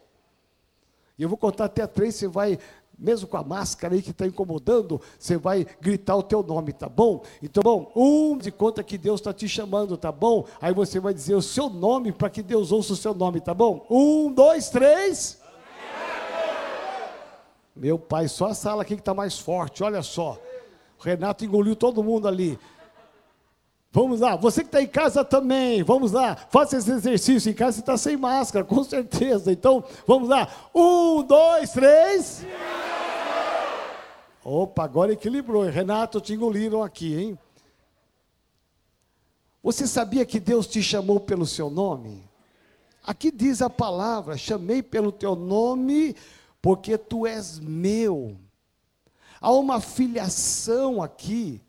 E 1.18 1.22
eu 1.22 1.28
vou 1.28 1.38
contar 1.38 1.66
até 1.66 1.86
três, 1.86 2.14
você 2.14 2.26
vai 2.26 2.58
mesmo 2.98 3.26
com 3.28 3.36
a 3.36 3.42
máscara 3.42 3.94
aí 3.94 4.02
que 4.02 4.10
está 4.10 4.26
incomodando, 4.26 5.00
você 5.18 5.36
vai 5.36 5.66
gritar 5.80 6.16
o 6.16 6.22
teu 6.22 6.42
nome, 6.42 6.72
tá 6.72 6.88
bom? 6.88 7.22
Então, 7.42 7.62
bom, 7.62 7.92
um 7.94 8.38
de 8.38 8.50
conta 8.50 8.82
que 8.82 8.96
Deus 8.96 9.20
está 9.20 9.32
te 9.32 9.48
chamando, 9.48 9.96
tá 9.96 10.12
bom? 10.12 10.46
Aí 10.60 10.72
você 10.72 11.00
vai 11.00 11.12
dizer 11.12 11.34
o 11.34 11.42
seu 11.42 11.68
nome 11.68 12.12
para 12.12 12.30
que 12.30 12.42
Deus 12.42 12.72
ouça 12.72 12.92
o 12.92 12.96
seu 12.96 13.14
nome, 13.14 13.40
tá 13.40 13.52
bom? 13.54 13.86
Um, 13.90 14.32
dois, 14.32 14.68
três. 14.70 15.40
Meu 17.74 17.98
pai, 17.98 18.28
só 18.28 18.46
a 18.46 18.54
sala 18.54 18.82
aqui 18.82 18.94
que 18.94 19.00
está 19.00 19.12
mais 19.12 19.38
forte, 19.38 19.82
olha 19.82 20.02
só. 20.02 20.38
O 20.98 21.02
Renato 21.02 21.44
engoliu 21.44 21.74
todo 21.74 22.04
mundo 22.04 22.28
ali. 22.28 22.58
Vamos 23.94 24.18
lá, 24.18 24.34
você 24.34 24.62
que 24.62 24.66
está 24.66 24.82
em 24.82 24.88
casa 24.88 25.24
também, 25.24 25.84
vamos 25.84 26.10
lá, 26.10 26.34
faça 26.34 26.76
esse 26.76 26.90
exercício. 26.90 27.48
Em 27.48 27.54
casa 27.54 27.74
você 27.76 27.80
está 27.80 27.96
sem 27.96 28.16
máscara, 28.16 28.64
com 28.64 28.82
certeza. 28.82 29.52
Então, 29.52 29.84
vamos 30.04 30.28
lá. 30.28 30.48
Um, 30.74 31.22
dois, 31.22 31.70
três. 31.70 32.44
Opa, 34.42 34.82
agora 34.82 35.12
equilibrou. 35.12 35.62
Renato, 35.62 36.20
te 36.20 36.32
engoliram 36.32 36.82
aqui, 36.82 37.14
hein? 37.14 37.38
Você 39.62 39.86
sabia 39.86 40.26
que 40.26 40.40
Deus 40.40 40.66
te 40.66 40.82
chamou 40.82 41.20
pelo 41.20 41.46
seu 41.46 41.70
nome? 41.70 42.28
Aqui 43.00 43.30
diz 43.30 43.62
a 43.62 43.70
palavra: 43.70 44.36
chamei 44.36 44.82
pelo 44.82 45.12
teu 45.12 45.36
nome, 45.36 46.16
porque 46.60 46.98
tu 46.98 47.28
és 47.28 47.60
meu. 47.60 48.36
Há 49.40 49.52
uma 49.52 49.80
filiação 49.80 51.00
aqui 51.00 51.62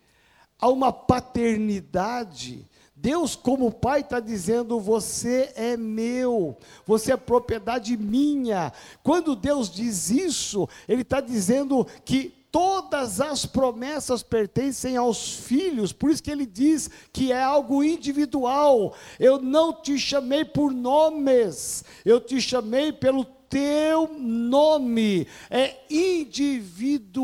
há 0.59 0.69
uma 0.69 0.91
paternidade. 0.91 2.65
Deus, 2.95 3.35
como 3.35 3.71
Pai, 3.71 4.01
está 4.01 4.19
dizendo: 4.19 4.79
Você 4.79 5.51
é 5.55 5.77
meu, 5.77 6.57
você 6.85 7.11
é 7.13 7.17
propriedade 7.17 7.95
minha. 7.97 8.71
Quando 9.03 9.35
Deus 9.35 9.69
diz 9.69 10.09
isso, 10.09 10.67
Ele 10.87 11.01
está 11.01 11.21
dizendo 11.21 11.85
que 12.03 12.45
todas 12.55 13.19
as 13.19 13.45
promessas 13.45 14.23
pertencem 14.23 14.95
aos 14.95 15.33
filhos, 15.33 15.91
por 15.91 16.09
isso 16.09 16.23
que 16.23 16.31
ele 16.31 16.45
diz 16.45 16.89
que 17.11 17.33
é 17.33 17.43
algo 17.43 17.83
individual. 17.83 18.95
Eu 19.19 19.41
não 19.41 19.73
te 19.73 19.99
chamei 19.99 20.45
por 20.45 20.71
nomes, 20.71 21.83
eu 22.05 22.21
te 22.21 22.39
chamei 22.39 22.93
pelo 22.93 23.25
teu 23.49 24.07
nome, 24.17 25.27
é 25.49 25.75
individual, 25.89 27.21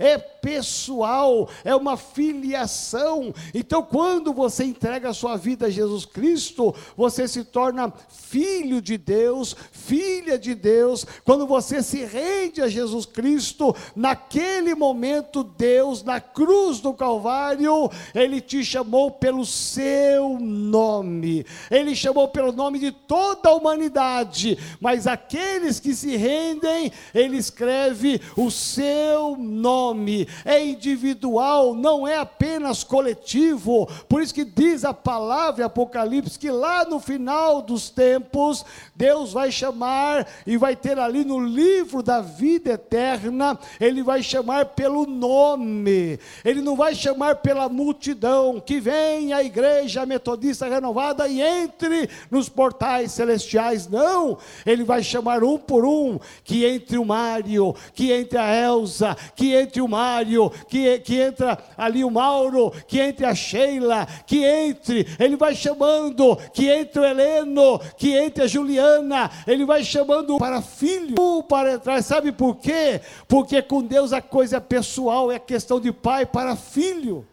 é 0.00 0.18
pessoal, 0.44 1.48
é 1.64 1.74
uma 1.74 1.96
filiação. 1.96 3.32
Então, 3.54 3.82
quando 3.82 4.30
você 4.30 4.62
entrega 4.62 5.08
a 5.08 5.14
sua 5.14 5.38
vida 5.38 5.66
a 5.66 5.70
Jesus 5.70 6.04
Cristo, 6.04 6.74
você 6.94 7.26
se 7.26 7.44
torna 7.44 7.90
filho 8.10 8.82
de 8.82 8.98
Deus, 8.98 9.56
filha 9.72 10.38
de 10.38 10.54
Deus. 10.54 11.06
Quando 11.24 11.46
você 11.46 11.82
se 11.82 12.04
rende 12.04 12.60
a 12.60 12.68
Jesus 12.68 13.06
Cristo, 13.06 13.74
naquele 13.96 14.74
momento, 14.74 15.42
Deus, 15.42 16.02
na 16.02 16.20
cruz 16.20 16.78
do 16.78 16.92
Calvário, 16.92 17.90
Ele 18.14 18.38
te 18.38 18.62
chamou 18.62 19.10
pelo 19.10 19.46
seu 19.46 20.38
nome, 20.38 21.46
Ele 21.70 21.96
chamou 21.96 22.28
pelo 22.28 22.52
nome 22.52 22.78
de 22.78 22.92
toda 22.92 23.48
a 23.48 23.54
humanidade, 23.54 24.58
mas 24.78 25.06
aqueles 25.06 25.80
que 25.80 25.94
se 25.94 26.18
rendem, 26.18 26.92
ele 27.14 27.38
escreve 27.38 28.20
o 28.36 28.50
seu 28.50 29.36
nome. 29.38 30.28
É 30.44 30.64
individual, 30.64 31.74
não 31.74 32.06
é 32.06 32.18
apenas 32.18 32.82
coletivo. 32.82 33.86
Por 34.08 34.22
isso 34.22 34.34
que 34.34 34.44
diz 34.44 34.84
a 34.84 34.94
palavra 34.94 35.66
Apocalipse 35.66 36.38
que 36.38 36.50
lá 36.50 36.84
no 36.84 37.00
final 37.00 37.60
dos 37.60 37.90
tempos, 37.90 38.64
Deus 38.94 39.32
vai 39.32 39.50
chamar 39.50 40.26
e 40.46 40.56
vai 40.56 40.76
ter 40.76 40.98
ali 40.98 41.24
no 41.24 41.40
livro 41.40 42.02
da 42.02 42.20
vida 42.20 42.70
eterna, 42.70 43.58
ele 43.80 44.02
vai 44.02 44.22
chamar 44.22 44.66
pelo 44.66 45.06
nome. 45.06 46.18
Ele 46.44 46.60
não 46.60 46.76
vai 46.76 46.94
chamar 46.94 47.36
pela 47.36 47.68
multidão 47.68 48.60
que 48.60 48.80
vem 48.80 49.32
à 49.32 49.42
igreja 49.42 50.06
metodista 50.06 50.68
renovada 50.68 51.28
e 51.28 51.40
entre 51.40 52.08
nos 52.30 52.48
portais 52.48 53.12
celestiais, 53.12 53.88
não. 53.88 54.38
Ele 54.64 54.84
vai 54.84 55.02
chamar 55.02 55.42
um 55.42 55.58
por 55.58 55.84
um, 55.84 56.18
que 56.42 56.64
entre 56.64 56.98
o 56.98 57.04
Mário, 57.04 57.74
que 57.94 58.12
entre 58.12 58.38
a 58.38 58.54
Elza, 58.54 59.16
que 59.34 59.54
entre 59.54 59.80
o 59.80 59.88
Mário, 59.88 60.23
que, 60.68 60.98
que 61.00 61.20
entra 61.20 61.58
ali 61.76 62.04
o 62.04 62.10
Mauro, 62.10 62.72
que 62.86 63.00
entre 63.00 63.26
a 63.26 63.34
Sheila, 63.34 64.06
que 64.26 64.44
entre, 64.44 65.06
ele 65.18 65.36
vai 65.36 65.54
chamando, 65.54 66.36
que 66.52 66.68
entre 66.68 67.00
o 67.00 67.04
Heleno, 67.04 67.80
que 67.96 68.16
entre 68.16 68.44
a 68.44 68.46
Juliana, 68.46 69.30
ele 69.46 69.64
vai 69.64 69.84
chamando 69.84 70.38
para 70.38 70.62
filho, 70.62 71.42
para 71.48 71.74
entrar, 71.74 72.02
sabe 72.02 72.32
por 72.32 72.56
quê? 72.56 73.00
Porque 73.28 73.60
com 73.62 73.82
Deus 73.82 74.12
a 74.12 74.22
coisa 74.22 74.56
é 74.56 74.60
pessoal, 74.60 75.30
é 75.30 75.38
questão 75.38 75.80
de 75.80 75.92
pai 75.92 76.26
para 76.26 76.56
filho. 76.56 77.26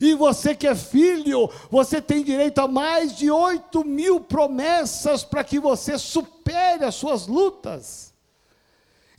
E 0.00 0.14
você 0.14 0.54
que 0.54 0.66
é 0.66 0.74
filho, 0.74 1.50
você 1.70 2.00
tem 2.00 2.22
direito 2.22 2.58
a 2.58 2.68
mais 2.68 3.16
de 3.16 3.30
8 3.30 3.84
mil 3.84 4.20
promessas 4.20 5.24
para 5.24 5.42
que 5.42 5.58
você 5.58 5.98
supere 5.98 6.84
as 6.84 6.94
suas 6.94 7.26
lutas. 7.26 8.14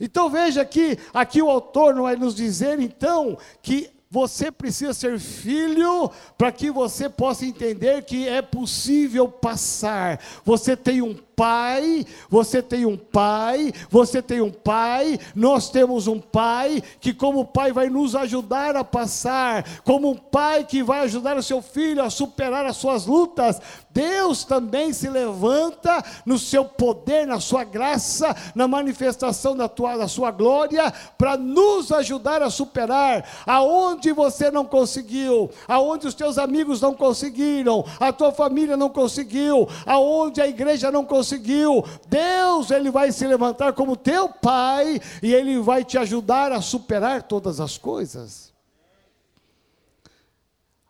Então 0.00 0.30
veja 0.30 0.64
que 0.64 0.98
aqui 1.12 1.42
o 1.42 1.50
autor 1.50 1.94
não 1.94 2.02
vai 2.04 2.16
nos 2.16 2.34
dizer 2.34 2.78
então 2.80 3.36
que 3.62 3.90
você 4.10 4.50
precisa 4.50 4.94
ser 4.94 5.18
filho 5.18 6.10
para 6.36 6.50
que 6.50 6.70
você 6.70 7.08
possa 7.08 7.44
entender 7.44 8.04
que 8.04 8.26
é 8.26 8.40
possível 8.40 9.28
passar. 9.28 10.20
Você 10.44 10.76
tem 10.76 11.02
um 11.02 11.16
pai, 11.38 12.04
você 12.28 12.60
tem 12.60 12.84
um 12.84 12.96
pai, 12.96 13.72
você 13.88 14.20
tem 14.20 14.40
um 14.40 14.50
pai, 14.50 15.20
nós 15.36 15.70
temos 15.70 16.08
um 16.08 16.18
pai 16.18 16.82
que, 17.00 17.14
como 17.14 17.44
pai, 17.44 17.70
vai 17.70 17.88
nos 17.88 18.16
ajudar 18.16 18.74
a 18.74 18.82
passar, 18.82 19.64
como 19.84 20.10
um 20.10 20.16
pai 20.16 20.64
que 20.64 20.82
vai 20.82 20.98
ajudar 21.02 21.36
o 21.36 21.42
seu 21.42 21.62
filho 21.62 22.02
a 22.02 22.10
superar 22.10 22.66
as 22.66 22.76
suas 22.76 23.06
lutas. 23.06 23.60
Deus 23.88 24.42
também 24.42 24.92
se 24.92 25.08
levanta 25.08 26.04
no 26.26 26.40
seu 26.40 26.64
poder, 26.64 27.24
na 27.24 27.38
sua 27.38 27.62
graça, 27.62 28.34
na 28.52 28.66
manifestação 28.66 29.56
da, 29.56 29.68
tua, 29.68 29.96
da 29.96 30.08
sua 30.08 30.32
glória, 30.32 30.92
para 31.16 31.36
nos 31.36 31.92
ajudar 31.92 32.42
a 32.42 32.50
superar 32.50 33.24
aonde 33.46 34.12
você 34.12 34.50
não 34.50 34.64
conseguiu, 34.64 35.50
aonde 35.68 36.08
os 36.08 36.14
teus 36.14 36.36
amigos 36.36 36.80
não 36.80 36.94
conseguiram, 36.94 37.84
a 38.00 38.12
tua 38.12 38.32
família 38.32 38.76
não 38.76 38.88
conseguiu, 38.88 39.68
aonde 39.86 40.40
a 40.40 40.48
igreja 40.48 40.90
não 40.90 41.04
conseguiu 41.04 41.27
conseguiu. 41.28 41.84
Deus, 42.08 42.70
ele 42.70 42.90
vai 42.90 43.12
se 43.12 43.26
levantar 43.26 43.72
como 43.74 43.96
teu 43.96 44.28
pai 44.28 45.00
e 45.22 45.34
ele 45.34 45.58
vai 45.58 45.84
te 45.84 45.98
ajudar 45.98 46.52
a 46.52 46.62
superar 46.62 47.22
todas 47.22 47.60
as 47.60 47.76
coisas. 47.76 48.52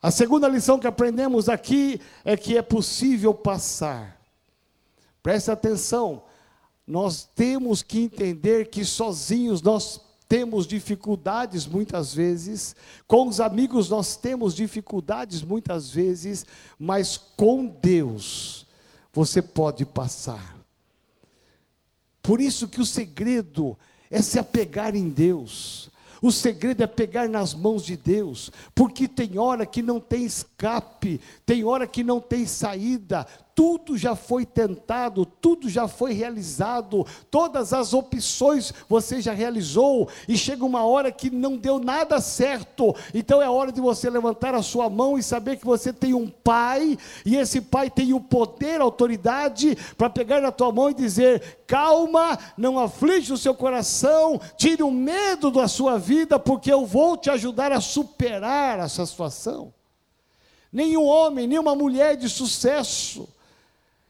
A 0.00 0.12
segunda 0.12 0.46
lição 0.46 0.78
que 0.78 0.86
aprendemos 0.86 1.48
aqui 1.48 2.00
é 2.24 2.36
que 2.36 2.56
é 2.56 2.62
possível 2.62 3.34
passar. 3.34 4.16
Preste 5.20 5.50
atenção, 5.50 6.22
nós 6.86 7.28
temos 7.34 7.82
que 7.82 8.02
entender 8.02 8.68
que 8.68 8.84
sozinhos 8.84 9.60
nós 9.60 10.00
temos 10.28 10.66
dificuldades 10.66 11.66
muitas 11.66 12.14
vezes, 12.14 12.76
com 13.06 13.26
os 13.26 13.40
amigos 13.40 13.88
nós 13.88 14.14
temos 14.14 14.54
dificuldades 14.54 15.42
muitas 15.42 15.90
vezes, 15.90 16.46
mas 16.78 17.16
com 17.16 17.66
Deus 17.66 18.67
você 19.18 19.42
pode 19.42 19.84
passar. 19.84 20.56
Por 22.22 22.40
isso 22.40 22.68
que 22.68 22.80
o 22.80 22.86
segredo 22.86 23.76
é 24.08 24.22
se 24.22 24.38
apegar 24.38 24.94
em 24.94 25.08
Deus. 25.08 25.90
O 26.22 26.30
segredo 26.30 26.84
é 26.84 26.86
pegar 26.86 27.28
nas 27.28 27.52
mãos 27.52 27.84
de 27.84 27.96
Deus, 27.96 28.52
porque 28.76 29.08
tem 29.08 29.36
hora 29.36 29.66
que 29.66 29.82
não 29.82 29.98
tem 29.98 30.24
escape, 30.24 31.20
tem 31.44 31.64
hora 31.64 31.84
que 31.84 32.04
não 32.04 32.20
tem 32.20 32.46
saída, 32.46 33.26
tudo 33.58 33.98
já 33.98 34.14
foi 34.14 34.46
tentado, 34.46 35.26
tudo 35.26 35.68
já 35.68 35.88
foi 35.88 36.12
realizado, 36.12 37.04
todas 37.28 37.72
as 37.72 37.92
opções 37.92 38.72
você 38.88 39.20
já 39.20 39.32
realizou, 39.32 40.08
e 40.28 40.38
chega 40.38 40.64
uma 40.64 40.84
hora 40.84 41.10
que 41.10 41.28
não 41.28 41.56
deu 41.56 41.80
nada 41.80 42.20
certo, 42.20 42.94
então 43.12 43.42
é 43.42 43.50
hora 43.50 43.72
de 43.72 43.80
você 43.80 44.08
levantar 44.08 44.54
a 44.54 44.62
sua 44.62 44.88
mão 44.88 45.18
e 45.18 45.24
saber 45.24 45.56
que 45.56 45.66
você 45.66 45.92
tem 45.92 46.14
um 46.14 46.28
pai, 46.28 46.96
e 47.26 47.34
esse 47.34 47.60
pai 47.60 47.90
tem 47.90 48.12
o 48.12 48.20
poder, 48.20 48.80
a 48.80 48.84
autoridade, 48.84 49.76
para 49.96 50.08
pegar 50.08 50.40
na 50.40 50.52
tua 50.52 50.70
mão 50.70 50.90
e 50.90 50.94
dizer: 50.94 51.58
calma, 51.66 52.38
não 52.56 52.78
aflige 52.78 53.32
o 53.32 53.36
seu 53.36 53.56
coração, 53.56 54.40
tire 54.56 54.84
o 54.84 54.90
medo 54.92 55.50
da 55.50 55.66
sua 55.66 55.98
vida, 55.98 56.38
porque 56.38 56.72
eu 56.72 56.86
vou 56.86 57.16
te 57.16 57.28
ajudar 57.28 57.72
a 57.72 57.80
superar 57.80 58.78
essa 58.78 59.04
situação. 59.04 59.74
Nenhum 60.72 61.04
homem, 61.04 61.48
nenhuma 61.48 61.74
mulher 61.74 62.16
de 62.16 62.28
sucesso, 62.28 63.28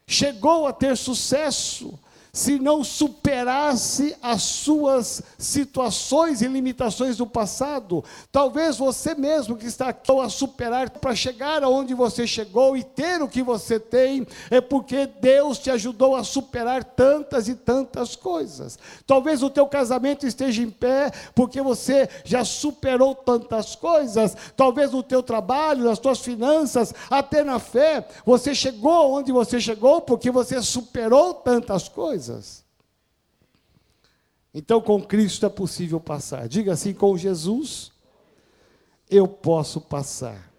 chegou 0.09 0.65
a 0.65 0.73
ter 0.73 0.97
sucesso 0.97 1.97
se 2.31 2.59
não 2.59 2.83
superasse 2.83 4.15
as 4.21 4.43
suas 4.43 5.21
situações 5.37 6.41
e 6.41 6.47
limitações 6.47 7.17
do 7.17 7.25
passado. 7.25 8.03
Talvez 8.31 8.77
você 8.77 9.15
mesmo 9.15 9.55
que 9.55 9.65
está 9.65 9.89
aqui 9.89 10.09
a 10.19 10.29
superar 10.29 10.89
para 10.89 11.13
chegar 11.13 11.63
aonde 11.63 11.93
você 11.93 12.25
chegou 12.25 12.75
e 12.75 12.83
ter 12.83 13.21
o 13.21 13.27
que 13.27 13.43
você 13.43 13.79
tem, 13.79 14.25
é 14.49 14.59
porque 14.59 15.05
Deus 15.05 15.59
te 15.59 15.69
ajudou 15.69 16.15
a 16.15 16.23
superar 16.23 16.83
tantas 16.83 17.47
e 17.47 17.55
tantas 17.55 18.15
coisas. 18.15 18.77
Talvez 19.05 19.43
o 19.43 19.49
teu 19.49 19.67
casamento 19.67 20.25
esteja 20.25 20.63
em 20.63 20.69
pé 20.69 21.11
porque 21.35 21.61
você 21.61 22.09
já 22.23 22.43
superou 22.43 23.13
tantas 23.13 23.75
coisas. 23.75 24.35
Talvez 24.55 24.91
no 24.91 25.03
teu 25.03 25.21
trabalho, 25.21 25.85
nas 25.85 25.99
tuas 25.99 26.19
finanças, 26.19 26.93
até 27.09 27.43
na 27.43 27.59
fé, 27.59 28.07
você 28.25 28.55
chegou 28.55 29.11
onde 29.11 29.31
você 29.31 29.59
chegou 29.59 30.01
porque 30.01 30.31
você 30.31 30.61
superou 30.61 31.33
tantas 31.33 31.87
coisas 31.87 32.18
coisas. 32.19 32.65
Então, 34.53 34.81
com 34.81 35.01
Cristo 35.01 35.45
é 35.45 35.49
possível 35.49 35.99
passar. 35.99 36.47
Diga 36.49 36.73
assim: 36.73 36.93
com 36.93 37.17
Jesus, 37.17 37.91
eu 39.09 39.27
posso 39.27 39.79
passar. 39.79 40.51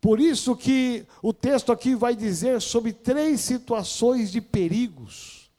Por 0.00 0.18
isso 0.18 0.56
que 0.56 1.06
o 1.22 1.32
texto 1.32 1.70
aqui 1.70 1.94
vai 1.94 2.16
dizer 2.16 2.60
sobre 2.60 2.92
três 2.92 3.40
situações 3.40 4.32
de 4.32 4.40
perigos. 4.40 5.50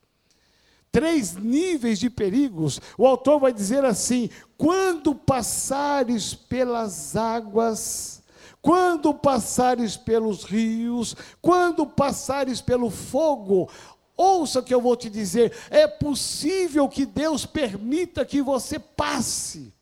Três 0.92 1.36
níveis 1.36 2.00
de 2.00 2.10
perigos. 2.10 2.80
O 2.98 3.06
autor 3.06 3.40
vai 3.40 3.54
dizer 3.54 3.86
assim: 3.86 4.30
quando 4.58 5.14
passares 5.14 6.34
pelas 6.34 7.16
águas, 7.16 8.24
quando 8.64 9.14
passares 9.14 9.98
pelos 9.98 10.46
rios, 10.46 11.14
quando 11.42 11.86
passares 11.86 12.62
pelo 12.62 12.90
fogo, 12.90 13.70
Ouça 14.16 14.60
o 14.60 14.64
que 14.64 14.74
eu 14.74 14.82
vou 14.82 14.96
te 14.96 15.10
dizer: 15.10 15.54
é 15.70 15.88
possível 15.88 16.88
que 16.88 17.06
Deus 17.06 17.46
permita 17.46 18.26
que 18.26 18.42
você 18.42 18.78
passe 18.78 19.74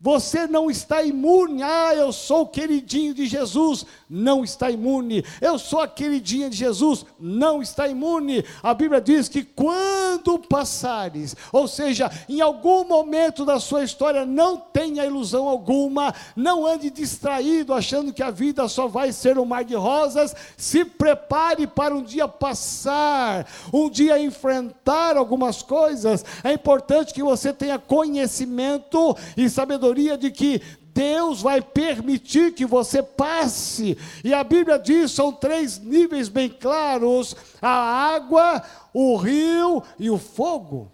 você 0.00 0.46
não 0.46 0.70
está 0.70 1.02
imune. 1.02 1.62
Ah, 1.62 1.94
eu 1.94 2.10
sou 2.10 2.42
o 2.42 2.46
queridinho 2.46 3.12
de 3.12 3.26
Jesus. 3.26 3.84
Não 4.08 4.42
está 4.42 4.70
imune. 4.70 5.22
Eu 5.42 5.58
sou 5.58 5.80
a 5.80 5.86
queridinha 5.86 6.48
de 6.48 6.56
Jesus. 6.56 7.04
Não 7.18 7.60
está 7.60 7.86
imune. 7.86 8.42
A 8.62 8.72
Bíblia 8.72 8.98
diz 8.98 9.28
que 9.28 9.44
quando 9.44 10.38
passares, 10.38 11.36
ou 11.52 11.68
seja, 11.68 12.10
em 12.30 12.40
algum 12.40 12.82
momento 12.84 13.44
da 13.44 13.60
sua 13.60 13.84
história, 13.84 14.24
não 14.24 14.56
tenha 14.56 15.04
ilusão 15.04 15.46
alguma, 15.46 16.14
não 16.34 16.64
ande 16.64 16.88
distraído 16.88 17.74
achando 17.74 18.12
que 18.12 18.22
a 18.22 18.30
vida 18.30 18.66
só 18.68 18.88
vai 18.88 19.12
ser 19.12 19.38
um 19.38 19.44
mar 19.44 19.64
de 19.64 19.74
rosas. 19.74 20.34
Se 20.56 20.82
prepare 20.82 21.66
para 21.66 21.94
um 21.94 22.02
dia 22.02 22.26
passar, 22.26 23.46
um 23.70 23.90
dia 23.90 24.18
enfrentar 24.18 25.18
algumas 25.18 25.60
coisas. 25.60 26.24
É 26.42 26.54
importante 26.54 27.12
que 27.12 27.22
você 27.22 27.52
tenha 27.52 27.78
conhecimento 27.78 29.14
e 29.36 29.50
sabedoria 29.50 29.89
sabedoria 29.90 30.16
de 30.16 30.30
que 30.30 30.62
Deus 30.94 31.42
vai 31.42 31.60
permitir 31.60 32.52
que 32.52 32.64
você 32.64 33.02
passe. 33.02 33.98
E 34.24 34.32
a 34.32 34.42
Bíblia 34.42 34.78
diz: 34.78 35.12
são 35.12 35.32
três 35.32 35.78
níveis 35.78 36.28
bem 36.28 36.48
claros: 36.48 37.36
a 37.60 38.14
água, 38.14 38.62
o 38.94 39.16
rio 39.16 39.82
e 39.98 40.10
o 40.10 40.18
fogo. 40.18 40.90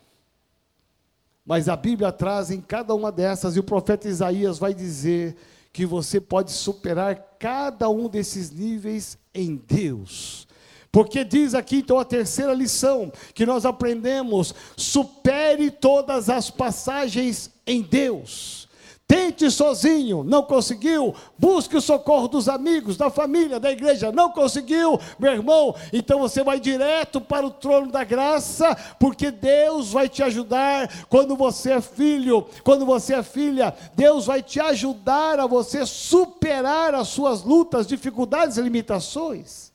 Mas 1.44 1.68
a 1.68 1.76
Bíblia 1.76 2.10
traz 2.10 2.50
em 2.50 2.60
cada 2.60 2.94
uma 2.94 3.12
dessas, 3.12 3.54
e 3.54 3.60
o 3.60 3.64
profeta 3.64 4.08
Isaías 4.08 4.58
vai 4.58 4.74
dizer 4.74 5.36
que 5.72 5.86
você 5.86 6.20
pode 6.20 6.50
superar 6.50 7.36
cada 7.38 7.88
um 7.88 8.08
desses 8.08 8.50
níveis 8.50 9.16
em 9.32 9.56
Deus. 9.56 10.48
Porque 10.90 11.22
diz 11.22 11.54
aqui 11.54 11.76
então 11.76 11.98
a 11.98 12.04
terceira 12.04 12.52
lição 12.52 13.12
que 13.34 13.46
nós 13.46 13.64
aprendemos: 13.64 14.54
supere 14.76 15.70
todas 15.70 16.28
as 16.28 16.50
passagens 16.50 17.50
em 17.66 17.82
Deus. 17.82 18.65
Tente 19.08 19.48
sozinho, 19.52 20.24
não 20.24 20.42
conseguiu, 20.42 21.14
busque 21.38 21.76
o 21.76 21.80
socorro 21.80 22.26
dos 22.26 22.48
amigos, 22.48 22.96
da 22.96 23.08
família, 23.08 23.60
da 23.60 23.70
igreja, 23.70 24.10
não 24.10 24.32
conseguiu, 24.32 24.98
meu 25.16 25.32
irmão, 25.32 25.76
então 25.92 26.18
você 26.18 26.42
vai 26.42 26.58
direto 26.58 27.20
para 27.20 27.46
o 27.46 27.50
trono 27.52 27.92
da 27.92 28.02
graça, 28.02 28.76
porque 28.98 29.30
Deus 29.30 29.92
vai 29.92 30.08
te 30.08 30.24
ajudar. 30.24 31.06
Quando 31.08 31.36
você 31.36 31.74
é 31.74 31.80
filho, 31.80 32.48
quando 32.64 32.84
você 32.84 33.14
é 33.14 33.22
filha, 33.22 33.72
Deus 33.94 34.26
vai 34.26 34.42
te 34.42 34.58
ajudar 34.58 35.38
a 35.38 35.46
você 35.46 35.86
superar 35.86 36.92
as 36.92 37.06
suas 37.06 37.44
lutas, 37.44 37.86
dificuldades 37.86 38.56
e 38.56 38.62
limitações. 38.62 39.70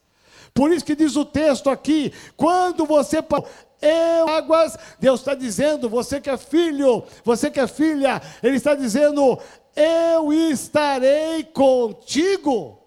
Por 0.54 0.74
isso 0.74 0.84
que 0.84 0.96
diz 0.96 1.16
o 1.16 1.24
texto 1.24 1.70
aqui: 1.70 2.12
quando 2.36 2.86
você 2.86 3.24
eu 3.82 4.28
águas, 4.30 4.78
Deus 5.00 5.22
está 5.22 5.34
dizendo, 5.34 5.90
você 5.90 6.22
que 6.22 6.30
é 6.30 6.38
filho, 6.38 7.04
você 7.24 7.50
que 7.50 7.60
é 7.60 7.68
filha, 7.68 8.22
Ele 8.44 8.58
está 8.58 8.76
dizendo, 8.76 9.40
eu 9.76 10.32
estarei 10.32 11.44
contigo. 11.44 12.81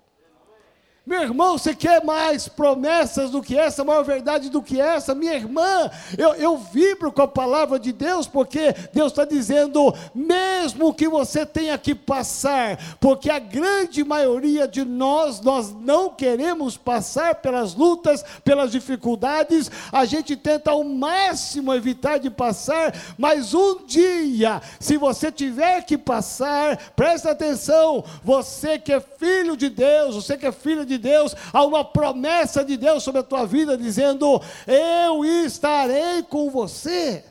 Meu 1.07 1.21
irmão, 1.21 1.59
você 1.59 1.75
quer 1.75 2.03
mais 2.03 2.49
promessas 2.49 3.31
do 3.31 3.43
que 3.43 3.59
essa, 3.59 3.85
maior 3.85 4.03
verdade 4.03 4.49
do 4.49 4.63
que 4.63 4.81
essa? 4.81 5.15
Minha 5.15 5.35
irmã, 5.35 5.91
eu, 6.17 6.33
eu 6.33 6.57
vibro 6.57 7.13
com 7.13 7.21
a 7.21 7.29
palavra 7.29 7.79
de 7.79 7.93
Deus, 7.93 8.27
porque 8.27 8.75
Deus 8.91 9.13
está 9.13 9.27
dizendo, 9.27 9.95
mesmo 10.15 10.95
que 10.95 11.07
você 11.07 11.45
tenha 11.45 11.77
que 11.77 11.95
passar, 11.95 12.97
porque 12.99 13.29
a 13.29 13.39
grande 13.39 14.03
maioria 14.03 14.67
de 14.67 14.83
nós, 14.83 15.43
nós 15.43 15.75
não 15.75 16.09
queremos 16.09 16.79
passar 16.79 17.35
pelas 17.35 17.75
lutas, 17.75 18.25
pelas 18.43 18.73
dificuldades, 18.73 19.71
a 19.93 20.07
gente 20.07 20.35
tenta 20.37 20.71
ao 20.71 20.83
máximo 20.83 21.75
evitar 21.75 22.17
de 22.17 22.31
passar, 22.31 22.95
mas 23.19 23.53
um 23.53 23.85
dia, 23.85 24.63
se 24.81 24.97
você 24.97 25.31
tiver 25.31 25.83
que 25.83 25.99
passar, 25.99 26.79
presta 26.97 27.33
atenção, 27.33 28.03
você 28.23 28.79
que 28.79 28.91
é 28.91 29.01
filho 29.01 29.55
de 29.55 29.69
Deus, 29.69 30.15
você 30.15 30.39
que 30.39 30.47
é 30.47 30.53
filha 30.53 30.87
de 30.87 30.94
de 30.97 30.99
Deus, 30.99 31.35
há 31.53 31.65
uma 31.65 31.85
promessa 31.85 32.65
de 32.65 32.77
Deus 32.77 33.03
sobre 33.03 33.21
a 33.21 33.25
tua 33.25 33.47
vida, 33.47 33.77
dizendo: 33.77 34.41
Eu 34.67 35.25
estarei 35.25 36.23
com 36.23 36.51
você. 36.51 37.25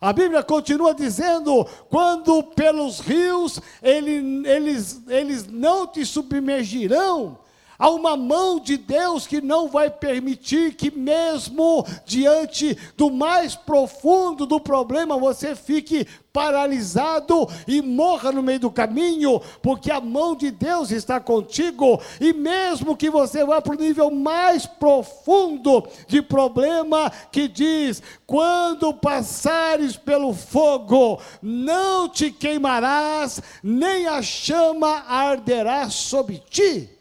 A 0.00 0.12
Bíblia 0.12 0.42
continua 0.42 0.94
dizendo: 0.94 1.66
quando 1.88 2.42
pelos 2.42 3.00
rios 3.00 3.60
ele, 3.82 4.46
eles, 4.48 5.02
eles 5.08 5.46
não 5.46 5.86
te 5.86 6.04
submergirão, 6.04 7.38
Há 7.78 7.90
uma 7.90 8.16
mão 8.16 8.58
de 8.58 8.76
Deus 8.76 9.26
que 9.26 9.40
não 9.40 9.68
vai 9.68 9.90
permitir 9.90 10.74
que, 10.74 10.90
mesmo 10.90 11.86
diante 12.04 12.76
do 12.96 13.10
mais 13.10 13.54
profundo 13.54 14.46
do 14.46 14.58
problema, 14.58 15.18
você 15.18 15.54
fique 15.54 16.06
paralisado 16.32 17.48
e 17.66 17.80
morra 17.80 18.30
no 18.30 18.42
meio 18.42 18.60
do 18.60 18.70
caminho, 18.70 19.40
porque 19.62 19.90
a 19.90 20.02
mão 20.02 20.36
de 20.36 20.50
Deus 20.50 20.90
está 20.90 21.18
contigo, 21.18 21.98
e 22.20 22.34
mesmo 22.34 22.94
que 22.94 23.08
você 23.08 23.42
vá 23.42 23.62
para 23.62 23.74
o 23.74 23.78
nível 23.78 24.10
mais 24.10 24.66
profundo 24.66 25.86
de 26.06 26.20
problema, 26.20 27.10
que 27.32 27.48
diz: 27.48 28.02
quando 28.26 28.92
passares 28.92 29.96
pelo 29.96 30.34
fogo, 30.34 31.18
não 31.40 32.06
te 32.06 32.30
queimarás, 32.30 33.40
nem 33.62 34.06
a 34.06 34.20
chama 34.20 35.04
arderá 35.08 35.88
sobre 35.88 36.42
ti. 36.50 36.95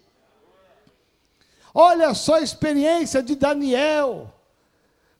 Olha 1.78 2.14
só 2.14 2.36
a 2.36 2.42
experiência 2.42 3.22
de 3.22 3.36
Daniel. 3.36 4.34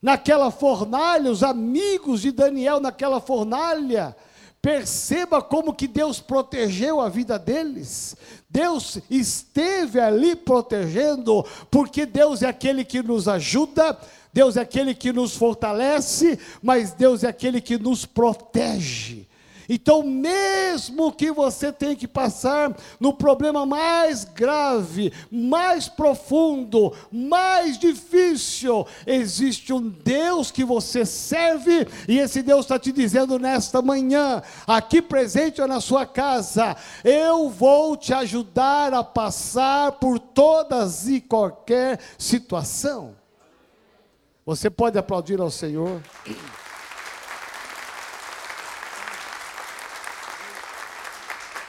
Naquela 0.02 0.50
fornalha, 0.50 1.30
os 1.30 1.44
amigos 1.44 2.22
de 2.22 2.32
Daniel 2.32 2.80
naquela 2.80 3.20
fornalha, 3.20 4.16
perceba 4.62 5.42
como 5.42 5.74
que 5.74 5.86
Deus 5.86 6.22
protegeu 6.22 7.02
a 7.02 7.10
vida 7.10 7.38
deles. 7.38 8.16
Deus 8.50 9.00
esteve 9.10 10.00
ali 10.00 10.34
protegendo, 10.34 11.46
porque 11.70 12.06
Deus 12.06 12.42
é 12.42 12.48
aquele 12.48 12.86
que 12.86 13.04
nos 13.04 13.28
ajuda, 13.28 13.98
Deus 14.32 14.56
é 14.56 14.62
aquele 14.62 14.96
que 14.96 15.12
nos 15.12 15.36
fortalece, 15.36 16.40
mas 16.64 16.94
Deus 16.94 17.26
é 17.26 17.28
aquele 17.28 17.60
que 17.60 17.78
nos 17.78 18.06
protege. 18.06 19.28
Então, 19.68 20.04
mesmo 20.04 21.12
que 21.12 21.32
você 21.32 21.72
tenha 21.72 21.96
que 21.96 22.08
passar 22.08 22.76
no 23.00 23.14
problema 23.14 23.66
mais 23.66 24.24
grave, 24.24 25.12
mais 25.32 25.88
profundo, 25.88 26.94
mais 27.12 27.78
difícil, 27.78 28.86
existe 29.06 29.74
um 29.74 29.90
Deus 29.90 30.52
que 30.52 30.64
você 30.64 31.06
serve, 31.06 31.88
e 32.08 32.20
esse 32.20 32.42
Deus 32.42 32.62
está 32.62 32.78
te 32.78 32.92
dizendo 32.92 33.40
nesta 33.40 33.82
manhã, 33.82 34.42
aqui 34.68 35.02
presente 35.02 35.62
ou 35.62 35.68
na 35.68 35.82
sua 35.82 36.06
casa, 36.06 36.76
eu 37.04 37.50
vou 37.50 37.98
te 37.98 38.14
ajudar 38.14 38.94
a 38.94 39.04
passar 39.04 39.94
por 39.94 40.20
todas 40.20 41.08
e 41.08 41.22
qualquer 41.22 42.00
situação. 42.18 43.16
Você 44.46 44.70
pode 44.70 44.98
aplaudir 44.98 45.42
ao 45.42 45.50
Senhor? 45.50 46.02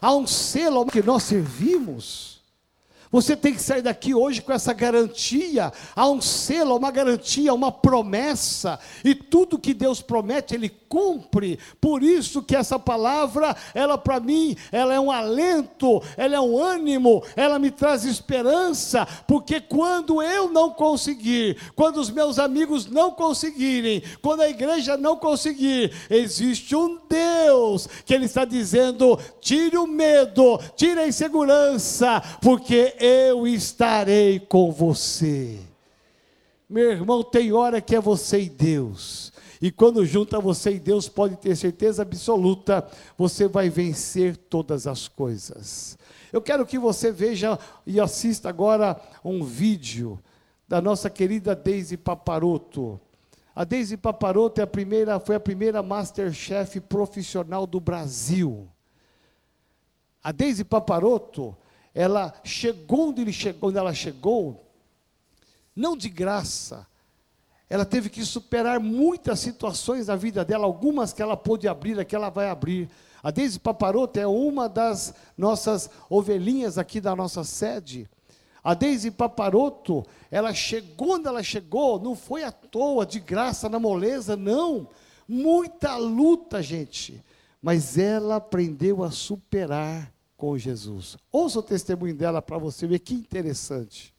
Há 0.07 0.14
um 0.14 0.25
selo 0.25 0.87
que 0.87 1.03
nós 1.03 1.25
servimos. 1.25 2.36
Você 3.16 3.35
tem 3.35 3.55
que 3.55 3.62
sair 3.62 3.81
daqui 3.81 4.14
hoje 4.14 4.42
com 4.42 4.52
essa 4.52 4.74
garantia. 4.74 5.72
Há 5.94 6.07
um 6.07 6.20
selo, 6.20 6.76
uma 6.76 6.90
garantia, 6.90 7.55
uma 7.55 7.72
promessa. 7.72 8.79
E 9.02 9.14
tudo 9.14 9.59
que 9.59 9.72
Deus 9.72 10.02
promete, 10.02 10.55
Ele 10.55 10.68
cumpre. 10.68 11.59
Por 11.81 12.02
isso 12.02 12.42
que 12.42 12.55
essa 12.55 12.79
palavra, 12.79 13.57
ela 13.74 13.96
para 13.96 14.20
mim, 14.20 14.55
ela 14.70 14.92
é 14.92 15.00
um 15.00 15.11
alento, 15.11 16.02
ela 16.14 16.37
é 16.37 16.40
um 16.40 16.59
ânimo, 16.62 17.24
ela 17.35 17.59
me 17.59 17.70
traz 17.70 18.05
esperança. 18.05 19.09
Porque 19.26 19.62
quando 19.62 20.22
eu 20.22 20.50
não 20.50 20.70
conseguir, 20.70 21.57
quando 21.74 21.96
os 21.96 22.11
meus 22.11 22.38
amigos 22.38 22.85
não 22.85 23.11
conseguirem, 23.12 24.02
quando 24.20 24.42
a 24.42 24.48
igreja 24.50 24.98
não 24.98 25.16
conseguir, 25.16 25.90
existe 26.11 26.76
um 26.76 26.98
Deus 27.09 27.88
que 28.05 28.12
Ele 28.12 28.26
está 28.26 28.44
dizendo: 28.44 29.18
tire 29.40 29.79
o 29.79 29.87
medo, 29.87 30.61
tire 30.76 31.00
a 31.00 31.09
insegurança, 31.09 32.22
porque 32.42 32.94
eu 33.07 33.47
estarei 33.47 34.40
com 34.40 34.73
você. 34.73 35.61
Meu 36.69 36.90
irmão, 36.90 37.23
tem 37.23 37.53
hora 37.53 37.81
que 37.81 37.95
é 37.95 38.01
você 38.01 38.42
e 38.42 38.49
Deus. 38.49 39.33
E 39.62 39.71
quando 39.71 40.05
junta 40.05 40.40
você 40.40 40.73
e 40.73 40.81
Deus, 40.81 41.09
pode 41.09 41.37
ter 41.37 41.57
certeza 41.57 42.03
absoluta, 42.03 42.87
você 43.16 43.47
vai 43.47 43.71
vencer 43.71 44.37
todas 44.37 44.87
as 44.87 45.07
coisas. 45.07 45.97
Eu 46.33 46.42
quero 46.42 46.66
que 46.66 46.79
você 46.79 47.12
veja 47.12 47.59
e 47.87 48.01
assista 48.01 48.49
agora 48.49 49.01
um 49.25 49.45
vídeo 49.45 50.19
da 50.69 50.81
nossa 50.83 51.09
querida 51.09 51.55
Deise 51.55 51.97
Paparoto. 51.97 53.01
A 53.55 53.64
Deise 53.64 53.97
Paparoto 53.97 54.61
é 54.61 54.64
a 54.64 54.66
primeira, 54.66 55.21
foi 55.21 55.37
a 55.37 55.40
primeira 55.40 55.83
Masterchef 55.83 56.81
profissional 56.81 57.66
do 57.66 57.81
Brasil. 57.81 58.69
A 60.23 60.33
Deise 60.33 60.64
Paparoto, 60.64 61.57
ela 61.96 62.30
chegou 62.44 63.09
onde, 63.09 63.22
ele 63.22 63.32
chegou, 63.32 63.70
onde 63.70 63.78
ela 63.78 63.94
chegou, 63.94 64.70
não 65.74 65.96
de 65.96 66.11
graça, 66.11 66.87
ela 67.70 67.87
teve 67.87 68.11
que 68.11 68.22
superar 68.22 68.78
muitas 68.78 69.40
situações 69.40 70.04
da 70.04 70.14
vida 70.14 70.44
dela, 70.44 70.66
algumas 70.66 71.14
que 71.14 71.22
ela 71.22 71.38
pôde 71.38 71.66
abrir, 71.66 72.04
que 72.04 72.14
ela 72.14 72.28
vai 72.28 72.50
abrir. 72.50 72.90
A 73.22 73.30
Deise 73.30 73.59
Paparoto 73.59 74.20
é 74.20 74.26
uma 74.26 74.68
das 74.68 75.14
nossas 75.38 75.88
ovelhinhas 76.11 76.76
aqui 76.76 77.00
da 77.00 77.16
nossa 77.16 77.42
sede. 77.44 78.06
A 78.62 78.74
Deise 78.74 79.11
Paparoto, 79.11 80.04
ela 80.30 80.52
chegou 80.52 81.14
onde 81.14 81.26
ela 81.26 81.42
chegou, 81.42 81.98
não 81.98 82.14
foi 82.14 82.42
à 82.42 82.52
toa, 82.52 83.06
de 83.06 83.20
graça, 83.20 83.70
na 83.70 83.80
moleza, 83.80 84.37
não. 84.37 84.87
Muita 85.26 85.96
luta, 85.96 86.62
gente. 86.62 87.24
Mas 87.62 87.96
ela 87.96 88.37
aprendeu 88.37 89.02
a 89.02 89.11
superar 89.11 90.14
com 90.37 90.57
Jesus. 90.57 91.16
Ouça 91.33 91.59
o 91.59 91.62
testemunho 91.62 92.14
dela 92.14 92.42
para 92.42 92.59
você 92.59 92.87
ver 92.87 92.99
que 92.99 93.14
interessante. 93.14 94.14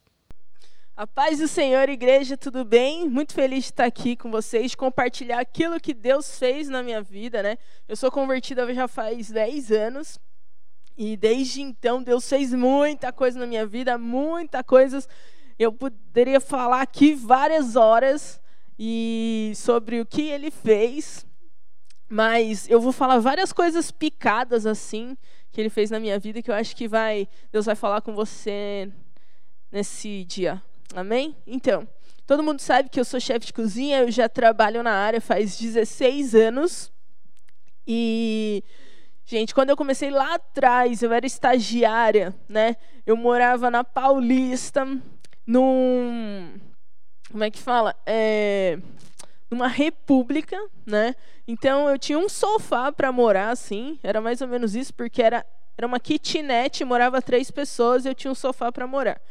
A 0.95 1.05
paz 1.05 1.37
do 1.37 1.47
Senhor, 1.47 1.87
igreja, 1.89 2.35
tudo 2.35 2.65
bem? 2.65 3.07
Muito 3.07 3.33
feliz 3.33 3.65
de 3.65 3.69
estar 3.69 3.85
aqui 3.85 4.15
com 4.15 4.31
vocês, 4.31 4.73
compartilhar 4.73 5.39
aquilo 5.39 5.79
que 5.79 5.93
Deus 5.93 6.39
fez 6.39 6.69
na 6.69 6.81
minha 6.81 7.03
vida, 7.03 7.43
né? 7.43 7.57
Eu 7.87 7.95
sou 7.95 8.09
convertida 8.09 8.73
já 8.73 8.87
faz 8.87 9.29
10 9.29 9.71
anos. 9.71 10.19
E 10.97 11.15
desde 11.15 11.61
então 11.61 12.01
Deus 12.01 12.27
fez 12.27 12.51
muita 12.51 13.13
coisa 13.13 13.37
na 13.37 13.45
minha 13.45 13.67
vida, 13.67 13.95
muita 13.95 14.63
coisas. 14.63 15.07
Eu 15.59 15.71
poderia 15.71 16.39
falar 16.39 16.81
aqui 16.81 17.13
várias 17.13 17.75
horas 17.75 18.41
e 18.79 19.53
sobre 19.55 20.01
o 20.01 20.05
que 20.05 20.23
ele 20.23 20.49
fez, 20.49 21.27
mas 22.09 22.67
eu 22.67 22.81
vou 22.81 22.91
falar 22.91 23.19
várias 23.19 23.53
coisas 23.53 23.91
picadas 23.91 24.65
assim 24.65 25.15
que 25.57 25.61
ele 25.61 25.71
fez 25.71 25.89
na 25.89 25.99
minha 25.99 26.19
vida 26.19 26.39
que 26.39 26.51
eu 26.51 26.53
acho 26.53 26.75
que 26.75 26.87
vai 26.87 27.27
Deus 27.51 27.65
vai 27.65 27.73
falar 27.73 28.01
com 28.01 28.13
você 28.13 28.91
nesse 29.71 30.23
dia. 30.23 30.61
Amém? 30.93 31.35
Então, 31.47 31.87
todo 32.27 32.43
mundo 32.43 32.59
sabe 32.59 32.89
que 32.89 32.99
eu 32.99 33.03
sou 33.03 33.19
chefe 33.19 33.47
de 33.47 33.53
cozinha, 33.53 34.01
eu 34.01 34.11
já 34.11 34.29
trabalho 34.29 34.83
na 34.83 34.91
área 34.91 35.19
faz 35.19 35.57
16 35.57 36.35
anos. 36.35 36.91
E 37.87 38.63
gente, 39.25 39.55
quando 39.55 39.71
eu 39.71 39.75
comecei 39.75 40.11
lá 40.11 40.35
atrás, 40.35 41.01
eu 41.01 41.11
era 41.11 41.25
estagiária, 41.25 42.35
né? 42.47 42.75
Eu 43.03 43.17
morava 43.17 43.71
na 43.71 43.83
Paulista, 43.83 44.85
num 45.43 46.53
como 47.31 47.43
é 47.43 47.49
que 47.49 47.59
fala? 47.59 47.95
É, 48.05 48.77
numa 49.49 49.67
república, 49.67 50.57
né? 50.85 51.15
Então 51.47 51.89
eu 51.89 51.97
tinha 51.97 52.17
um 52.17 52.27
sofá 52.27 52.91
para 52.91 53.11
morar 53.11 53.49
assim, 53.49 53.99
era 54.03 54.19
mais 54.19 54.41
ou 54.41 54.47
menos 54.47 54.75
isso, 54.75 54.93
porque 54.93 55.21
era 55.21 55.45
era 55.77 55.85
uma 55.85 55.99
kitnet, 55.99 56.83
morava 56.83 57.21
três 57.21 57.51
pessoas 57.51 58.03
e 58.03 58.09
eu 58.09 58.15
tinha 58.15 58.31
um 58.31 58.35
sofá 58.35 58.71
para 58.71 58.87
morar. 58.87 59.21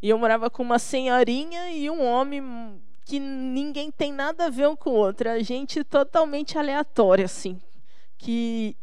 E 0.00 0.08
eu 0.08 0.18
morava 0.18 0.48
com 0.48 0.62
uma 0.62 0.78
senhorinha 0.78 1.70
e 1.70 1.90
um 1.90 2.02
homem 2.02 2.80
que 3.04 3.20
ninguém 3.20 3.90
tem 3.90 4.10
nada 4.10 4.46
a 4.46 4.50
ver 4.50 4.68
um 4.68 4.74
com 4.74 4.90
o 4.90 4.94
outro. 4.94 5.28
A 5.28 5.40
gente 5.40 5.84
totalmente 5.84 6.56
aleatória, 6.56 7.26
assim. 7.26 7.60
Que 8.16 8.74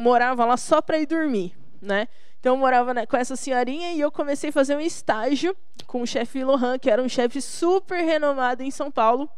morava 0.00 0.46
lá 0.46 0.56
só 0.56 0.80
para 0.80 0.98
ir 0.98 1.06
dormir, 1.06 1.54
né? 1.82 2.08
Então 2.40 2.54
eu 2.54 2.58
morava 2.58 2.94
né, 2.94 3.04
com 3.04 3.16
essa 3.16 3.36
senhorinha 3.36 3.92
e 3.92 4.00
eu 4.00 4.10
comecei 4.10 4.48
a 4.48 4.52
fazer 4.52 4.74
um 4.76 4.80
estágio 4.80 5.54
com 5.86 6.02
o 6.02 6.06
chefe 6.06 6.42
Lohan, 6.42 6.78
que 6.78 6.90
era 6.90 7.02
um 7.02 7.08
chefe 7.08 7.42
super 7.42 8.02
renomado 8.02 8.62
em 8.62 8.70
São 8.70 8.90
Paulo. 8.90 9.28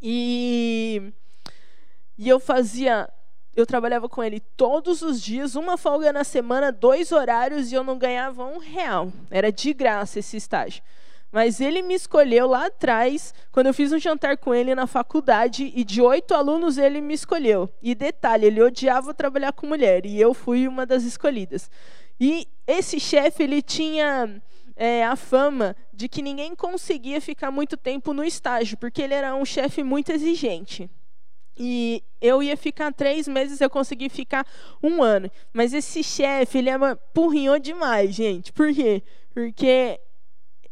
E, 0.00 1.12
e 2.16 2.28
eu 2.28 2.38
fazia 2.38 3.08
eu 3.58 3.66
trabalhava 3.66 4.08
com 4.08 4.22
ele 4.22 4.38
todos 4.56 5.02
os 5.02 5.20
dias, 5.20 5.56
uma 5.56 5.76
folga 5.76 6.12
na 6.12 6.22
semana, 6.22 6.70
dois 6.70 7.10
horários, 7.10 7.72
e 7.72 7.74
eu 7.74 7.82
não 7.82 7.98
ganhava 7.98 8.44
um 8.44 8.58
real. 8.58 9.12
Era 9.28 9.50
de 9.50 9.74
graça 9.74 10.20
esse 10.20 10.36
estágio. 10.36 10.80
Mas 11.32 11.60
ele 11.60 11.82
me 11.82 11.94
escolheu 11.94 12.46
lá 12.46 12.66
atrás, 12.66 13.34
quando 13.50 13.66
eu 13.66 13.74
fiz 13.74 13.92
um 13.92 13.98
jantar 13.98 14.38
com 14.38 14.54
ele 14.54 14.76
na 14.76 14.86
faculdade, 14.86 15.72
e 15.74 15.82
de 15.82 16.00
oito 16.00 16.34
alunos 16.34 16.78
ele 16.78 17.00
me 17.00 17.14
escolheu. 17.14 17.68
E 17.82 17.96
detalhe, 17.96 18.46
ele 18.46 18.62
odiava 18.62 19.12
trabalhar 19.12 19.52
com 19.52 19.66
mulher, 19.66 20.06
e 20.06 20.20
eu 20.20 20.32
fui 20.32 20.68
uma 20.68 20.86
das 20.86 21.02
escolhidas. 21.02 21.68
E 22.20 22.46
esse 22.64 23.00
chefe, 23.00 23.42
ele 23.42 23.60
tinha 23.60 24.40
é, 24.78 25.04
a 25.04 25.16
fama 25.16 25.74
de 25.92 26.08
que 26.08 26.22
ninguém 26.22 26.54
conseguia 26.54 27.20
ficar 27.20 27.50
muito 27.50 27.76
tempo 27.76 28.12
no 28.14 28.22
estágio, 28.22 28.78
porque 28.78 29.02
ele 29.02 29.12
era 29.12 29.34
um 29.34 29.44
chefe 29.44 29.82
muito 29.82 30.12
exigente. 30.12 30.88
E 31.58 32.04
eu 32.20 32.40
ia 32.40 32.56
ficar 32.56 32.92
três 32.92 33.26
meses, 33.26 33.60
eu 33.60 33.68
consegui 33.68 34.08
ficar 34.08 34.46
um 34.80 35.02
ano. 35.02 35.28
Mas 35.52 35.74
esse 35.74 36.04
chefe, 36.04 36.58
ele 36.58 36.70
é 36.70 36.78
porrinhou 37.12 37.58
demais, 37.58 38.14
gente. 38.14 38.52
Por 38.52 38.72
quê? 38.72 39.02
Porque 39.34 39.98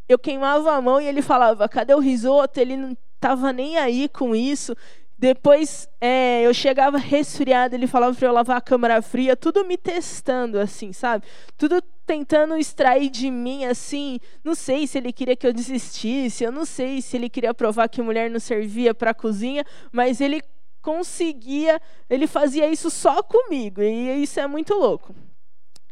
eu 0.09 0.17
queimava 0.17 0.71
a 0.71 0.81
mão 0.81 1.01
e 1.01 1.07
ele 1.07 1.21
falava, 1.21 1.69
cadê 1.69 1.93
o 1.93 1.99
risoto? 1.99 2.61
Ele 2.61 2.77
não 2.77 2.97
estava 3.17 3.53
nem 3.53 3.77
aí 3.77 4.09
com 4.09 4.37
isso. 4.37 4.77
Depois 5.19 5.89
é, 5.99 6.43
eu 6.43 6.53
chegava 6.53 6.99
resfriada, 6.99 7.75
ele 7.75 7.87
falava 7.87 8.15
para 8.15 8.29
eu 8.29 8.33
lavar 8.33 8.59
a 8.59 8.61
câmara 8.61 9.01
fria, 9.01 9.35
tudo 9.35 9.65
me 9.65 9.79
testando, 9.79 10.59
assim, 10.59 10.93
sabe? 10.93 11.25
Tudo 11.57 11.81
tentando 12.07 12.57
extrair 12.57 13.09
de 13.09 13.31
mim, 13.31 13.65
assim. 13.65 14.21
Não 14.45 14.55
sei 14.55 14.87
se 14.87 14.99
ele 14.99 15.13
queria 15.13 15.35
que 15.35 15.47
eu 15.47 15.55
desistisse, 15.55 16.45
eu 16.45 16.53
não 16.53 16.67
sei 16.67 17.01
se 17.01 17.17
ele 17.17 17.31
queria 17.31 17.55
provar 17.55 17.89
que 17.89 18.03
mulher 18.03 18.31
não 18.31 18.39
servia 18.39 18.95
para 18.95 19.15
cozinha, 19.15 19.65
mas 19.91 20.21
ele 20.21 20.43
conseguia, 20.83 21.81
ele 22.09 22.27
fazia 22.27 22.71
isso 22.71 22.91
só 22.91 23.23
comigo, 23.23 23.83
e 23.83 24.23
isso 24.23 24.39
é 24.39 24.47
muito 24.47 24.75
louco. 24.75 25.15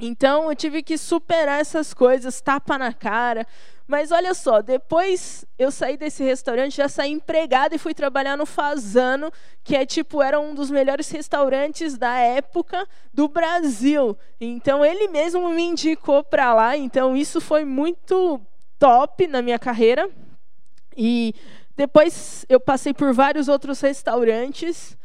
Então 0.07 0.51
eu 0.51 0.57
tive 0.57 0.83
que 0.83 0.99
superar 0.99 1.61
essas 1.61 1.95
coisas, 1.95 2.40
tapa 2.40 2.77
na 2.77 2.93
cara. 2.93 3.47
Mas 3.87 4.12
olha 4.12 4.33
só, 4.35 4.62
depois 4.62 5.45
eu 5.59 5.71
saí 5.71 5.97
desse 5.97 6.23
restaurante, 6.23 6.77
já 6.77 6.88
saí 6.88 7.11
empregada 7.11 7.75
e 7.75 7.79
fui 7.79 7.93
trabalhar 7.93 8.37
no 8.37 8.47
Fazano, 8.47 9.31
que 9.62 9.77
é 9.77 9.85
tipo 9.85 10.23
era 10.23 10.40
um 10.40 10.55
dos 10.55 10.71
melhores 10.71 11.11
restaurantes 11.11 11.99
da 11.99 12.19
época 12.19 12.87
do 13.12 13.29
Brasil. 13.29 14.17
Então 14.40 14.85
ele 14.85 15.09
mesmo 15.09 15.49
me 15.51 15.62
indicou 15.62 16.23
para 16.23 16.55
lá, 16.55 16.77
então 16.77 17.17
isso 17.17 17.40
foi 17.40 17.64
muito 17.64 18.40
top 18.79 19.27
na 19.27 19.43
minha 19.43 19.59
carreira. 19.59 20.11
E 20.97 21.35
depois 21.77 22.45
eu 22.49 22.61
passei 22.61 22.95
por 22.95 23.12
vários 23.12 23.49
outros 23.49 23.81
restaurantes. 23.81 24.97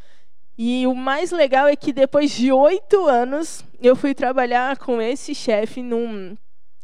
E 0.61 0.85
o 0.85 0.93
mais 0.93 1.31
legal 1.31 1.69
é 1.69 1.75
que 1.77 1.93
depois 1.93 2.31
de 2.31 2.51
oito 2.51 3.05
anos, 3.05 3.63
eu 3.81 3.95
fui 3.95 4.13
trabalhar 4.13 4.77
com 4.77 5.01
esse 5.01 5.33
chefe 5.33 5.81
num, 5.81 6.35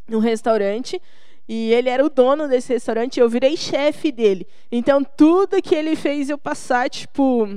num 0.08 0.20
restaurante. 0.20 1.02
E 1.46 1.74
ele 1.74 1.90
era 1.90 2.04
o 2.04 2.10
dono 2.10 2.48
desse 2.48 2.72
restaurante, 2.72 3.20
eu 3.20 3.28
virei 3.28 3.58
chefe 3.58 4.14
dele. 4.14 4.48
Então, 4.72 5.04
tudo 5.04 5.62
que 5.62 5.76
ele 5.76 5.94
fez 5.98 6.30
eu 6.30 6.38
passar, 6.38 6.90
tipo, 6.90 7.50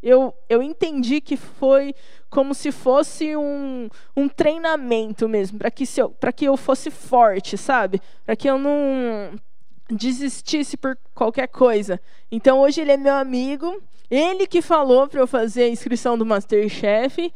eu, 0.00 0.32
eu 0.48 0.62
entendi 0.62 1.20
que 1.20 1.36
foi 1.36 1.92
como 2.30 2.54
se 2.54 2.70
fosse 2.70 3.36
um, 3.36 3.88
um 4.16 4.28
treinamento 4.28 5.28
mesmo, 5.28 5.58
para 5.58 5.72
que, 5.72 5.84
que 6.36 6.44
eu 6.44 6.56
fosse 6.56 6.88
forte, 6.88 7.58
sabe? 7.58 8.00
Para 8.24 8.36
que 8.36 8.48
eu 8.48 8.58
não 8.58 9.32
desistisse 9.90 10.76
por 10.76 10.98
qualquer 11.14 11.48
coisa. 11.48 12.00
Então 12.30 12.60
hoje 12.60 12.80
ele 12.80 12.92
é 12.92 12.96
meu 12.96 13.14
amigo, 13.14 13.82
ele 14.10 14.46
que 14.46 14.62
falou 14.62 15.08
para 15.08 15.20
eu 15.20 15.26
fazer 15.26 15.64
a 15.64 15.68
inscrição 15.68 16.16
do 16.16 16.26
Masterchef. 16.26 17.32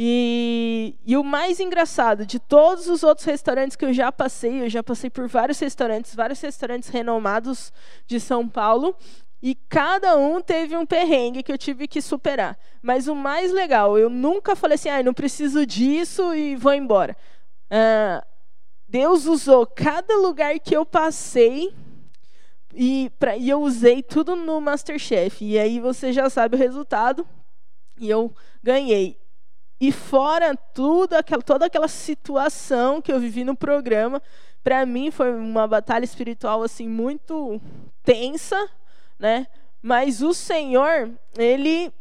E, 0.00 0.94
e 1.04 1.16
o 1.16 1.24
mais 1.24 1.58
engraçado, 1.58 2.24
de 2.24 2.38
todos 2.38 2.86
os 2.86 3.02
outros 3.02 3.26
restaurantes 3.26 3.76
que 3.76 3.84
eu 3.84 3.92
já 3.92 4.12
passei, 4.12 4.62
eu 4.62 4.68
já 4.68 4.80
passei 4.80 5.10
por 5.10 5.26
vários 5.26 5.58
restaurantes, 5.58 6.14
vários 6.14 6.40
restaurantes 6.40 6.88
renomados 6.88 7.72
de 8.06 8.20
São 8.20 8.48
Paulo, 8.48 8.94
e 9.42 9.56
cada 9.68 10.16
um 10.16 10.40
teve 10.40 10.76
um 10.76 10.86
perrengue 10.86 11.42
que 11.42 11.50
eu 11.50 11.58
tive 11.58 11.88
que 11.88 12.00
superar. 12.00 12.56
Mas 12.80 13.08
o 13.08 13.14
mais 13.14 13.50
legal, 13.50 13.98
eu 13.98 14.08
nunca 14.08 14.54
falei 14.54 14.76
assim, 14.76 14.88
ah, 14.88 15.02
não 15.02 15.12
preciso 15.12 15.66
disso 15.66 16.32
e 16.32 16.54
vou 16.54 16.74
embora. 16.74 17.16
Uh, 17.66 18.24
Deus 18.88 19.26
usou 19.26 19.66
cada 19.66 20.16
lugar 20.16 20.58
que 20.60 20.76
eu 20.76 20.86
passei 20.86 21.74
e, 22.80 23.10
pra, 23.18 23.36
e 23.36 23.50
eu 23.50 23.60
usei 23.60 24.04
tudo 24.04 24.36
no 24.36 24.60
Masterchef. 24.60 25.44
E 25.44 25.58
aí 25.58 25.80
você 25.80 26.12
já 26.12 26.30
sabe 26.30 26.54
o 26.54 26.58
resultado. 26.58 27.26
E 27.98 28.08
eu 28.08 28.32
ganhei. 28.62 29.18
E 29.80 29.90
fora 29.90 30.56
tudo, 30.56 31.14
aquela, 31.14 31.42
toda 31.42 31.66
aquela 31.66 31.88
situação 31.88 33.02
que 33.02 33.10
eu 33.10 33.18
vivi 33.18 33.42
no 33.42 33.56
programa, 33.56 34.22
para 34.62 34.86
mim 34.86 35.10
foi 35.10 35.34
uma 35.34 35.66
batalha 35.66 36.04
espiritual 36.04 36.62
assim 36.62 36.88
muito 36.88 37.60
tensa, 38.04 38.70
né? 39.18 39.48
Mas 39.82 40.22
o 40.22 40.32
Senhor, 40.32 41.10
ele 41.36 41.92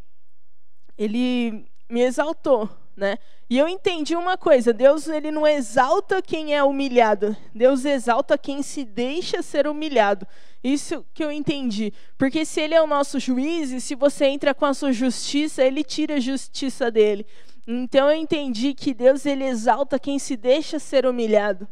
ele 0.95 1.65
me 1.89 2.01
exaltou, 2.01 2.69
né? 2.95 3.17
E 3.49 3.57
eu 3.57 3.67
entendi 3.67 4.15
uma 4.15 4.37
coisa, 4.37 4.73
Deus 4.73 5.07
ele 5.07 5.31
não 5.31 5.47
exalta 5.47 6.21
quem 6.21 6.53
é 6.53 6.61
humilhado, 6.61 7.35
Deus 7.53 7.85
exalta 7.85 8.37
quem 8.37 8.61
se 8.61 8.83
deixa 8.83 9.41
ser 9.41 9.67
humilhado. 9.67 10.27
Isso 10.63 11.05
que 11.13 11.23
eu 11.23 11.31
entendi. 11.31 11.93
Porque 12.17 12.45
se 12.45 12.61
ele 12.61 12.73
é 12.73 12.81
o 12.81 12.87
nosso 12.87 13.19
juiz, 13.19 13.71
e 13.71 13.79
se 13.79 13.95
você 13.95 14.25
entra 14.25 14.53
com 14.53 14.65
a 14.65 14.73
sua 14.73 14.91
justiça, 14.91 15.63
ele 15.63 15.83
tira 15.83 16.15
a 16.15 16.19
justiça 16.19 16.89
dele. 16.89 17.25
Então 17.65 18.09
eu 18.09 18.17
entendi 18.17 18.73
que 18.73 18.93
Deus 18.93 19.25
ele 19.25 19.43
exalta 19.43 19.99
quem 19.99 20.17
se 20.17 20.37
deixa 20.37 20.79
ser 20.79 21.05
humilhado. 21.05 21.67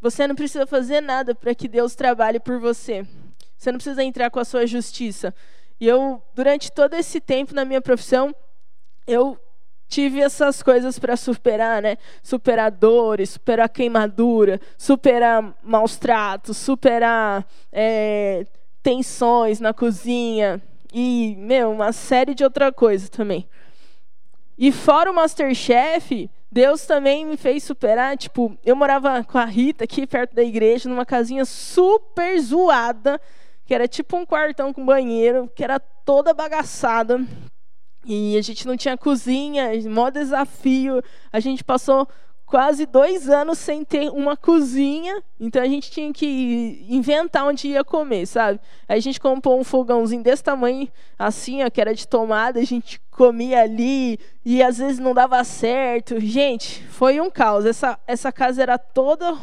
Você 0.00 0.26
não 0.26 0.34
precisa 0.34 0.66
fazer 0.66 1.00
nada 1.00 1.34
para 1.34 1.54
que 1.54 1.68
Deus 1.68 1.94
trabalhe 1.94 2.38
por 2.38 2.58
você. 2.60 3.06
Você 3.56 3.72
não 3.72 3.78
precisa 3.78 4.02
entrar 4.02 4.30
com 4.30 4.38
a 4.38 4.44
sua 4.44 4.66
justiça. 4.66 5.34
E 5.80 5.86
eu, 5.86 6.22
durante 6.34 6.70
todo 6.70 6.94
esse 6.94 7.20
tempo 7.20 7.54
na 7.54 7.64
minha 7.64 7.80
profissão, 7.80 8.34
eu 9.06 9.38
tive 9.88 10.20
essas 10.20 10.62
coisas 10.62 10.98
para 10.98 11.16
superar, 11.16 11.80
né? 11.82 11.96
Superar 12.22 12.70
dores, 12.70 13.30
superar 13.30 13.68
queimadura, 13.68 14.60
superar 14.76 15.54
maus 15.62 15.96
tratos, 15.96 16.56
superar 16.56 17.46
é, 17.72 18.46
tensões 18.82 19.60
na 19.60 19.72
cozinha 19.72 20.62
e, 20.92 21.36
meu, 21.38 21.70
uma 21.70 21.92
série 21.92 22.34
de 22.34 22.44
outra 22.44 22.72
coisa 22.72 23.08
também. 23.08 23.48
E 24.58 24.72
fora 24.72 25.10
o 25.10 25.14
Masterchef, 25.14 26.30
Deus 26.50 26.86
também 26.86 27.26
me 27.26 27.36
fez 27.36 27.62
superar, 27.62 28.16
tipo, 28.16 28.56
eu 28.64 28.74
morava 28.74 29.22
com 29.22 29.36
a 29.36 29.44
Rita 29.44 29.84
aqui 29.84 30.06
perto 30.06 30.34
da 30.34 30.42
igreja, 30.42 30.88
numa 30.88 31.04
casinha 31.04 31.44
super 31.44 32.40
zoada, 32.40 33.20
que 33.66 33.74
era 33.74 33.86
tipo 33.86 34.16
um 34.16 34.24
quartão 34.24 34.72
com 34.72 34.86
banheiro, 34.86 35.50
que 35.54 35.62
era 35.62 35.78
toda 35.78 36.32
bagaçada. 36.32 37.20
E 38.06 38.36
a 38.38 38.42
gente 38.42 38.66
não 38.66 38.76
tinha 38.76 38.96
cozinha, 38.96 39.70
maior 39.90 40.10
desafio. 40.10 41.02
A 41.32 41.40
gente 41.40 41.64
passou 41.64 42.08
quase 42.46 42.86
dois 42.86 43.28
anos 43.28 43.58
sem 43.58 43.84
ter 43.84 44.08
uma 44.08 44.36
cozinha, 44.36 45.20
então 45.38 45.60
a 45.60 45.66
gente 45.66 45.90
tinha 45.90 46.12
que 46.12 46.86
inventar 46.88 47.44
onde 47.44 47.66
ia 47.66 47.82
comer, 47.82 48.24
sabe? 48.24 48.60
Aí 48.88 48.98
a 48.98 49.02
gente 49.02 49.20
comprou 49.20 49.58
um 49.58 49.64
fogãozinho 49.64 50.22
desse 50.22 50.44
tamanho, 50.44 50.88
assim, 51.18 51.64
ó, 51.64 51.68
que 51.68 51.80
era 51.80 51.92
de 51.92 52.06
tomada, 52.06 52.60
a 52.60 52.64
gente 52.64 53.00
comia 53.10 53.62
ali 53.62 54.18
e 54.44 54.62
às 54.62 54.78
vezes 54.78 55.00
não 55.00 55.12
dava 55.12 55.42
certo. 55.42 56.20
Gente, 56.20 56.84
foi 56.84 57.20
um 57.20 57.28
caos. 57.28 57.66
Essa, 57.66 57.98
essa 58.06 58.30
casa 58.30 58.62
era 58.62 58.78
toda 58.78 59.36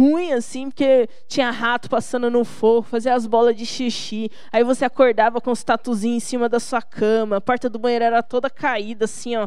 ruim, 0.00 0.32
assim, 0.32 0.70
porque 0.70 1.06
tinha 1.28 1.50
rato 1.50 1.90
passando 1.90 2.30
no 2.30 2.42
forro, 2.42 2.82
fazia 2.82 3.14
as 3.14 3.26
bolas 3.26 3.54
de 3.54 3.66
xixi. 3.66 4.30
Aí 4.50 4.64
você 4.64 4.86
acordava 4.86 5.40
com 5.40 5.50
os 5.50 5.62
tatuzinhos 5.62 6.16
em 6.16 6.26
cima 6.26 6.48
da 6.48 6.58
sua 6.58 6.80
cama. 6.80 7.36
A 7.36 7.40
porta 7.40 7.68
do 7.68 7.78
banheiro 7.78 8.06
era 8.06 8.22
toda 8.22 8.48
caída, 8.48 9.04
assim, 9.04 9.36
ó, 9.36 9.46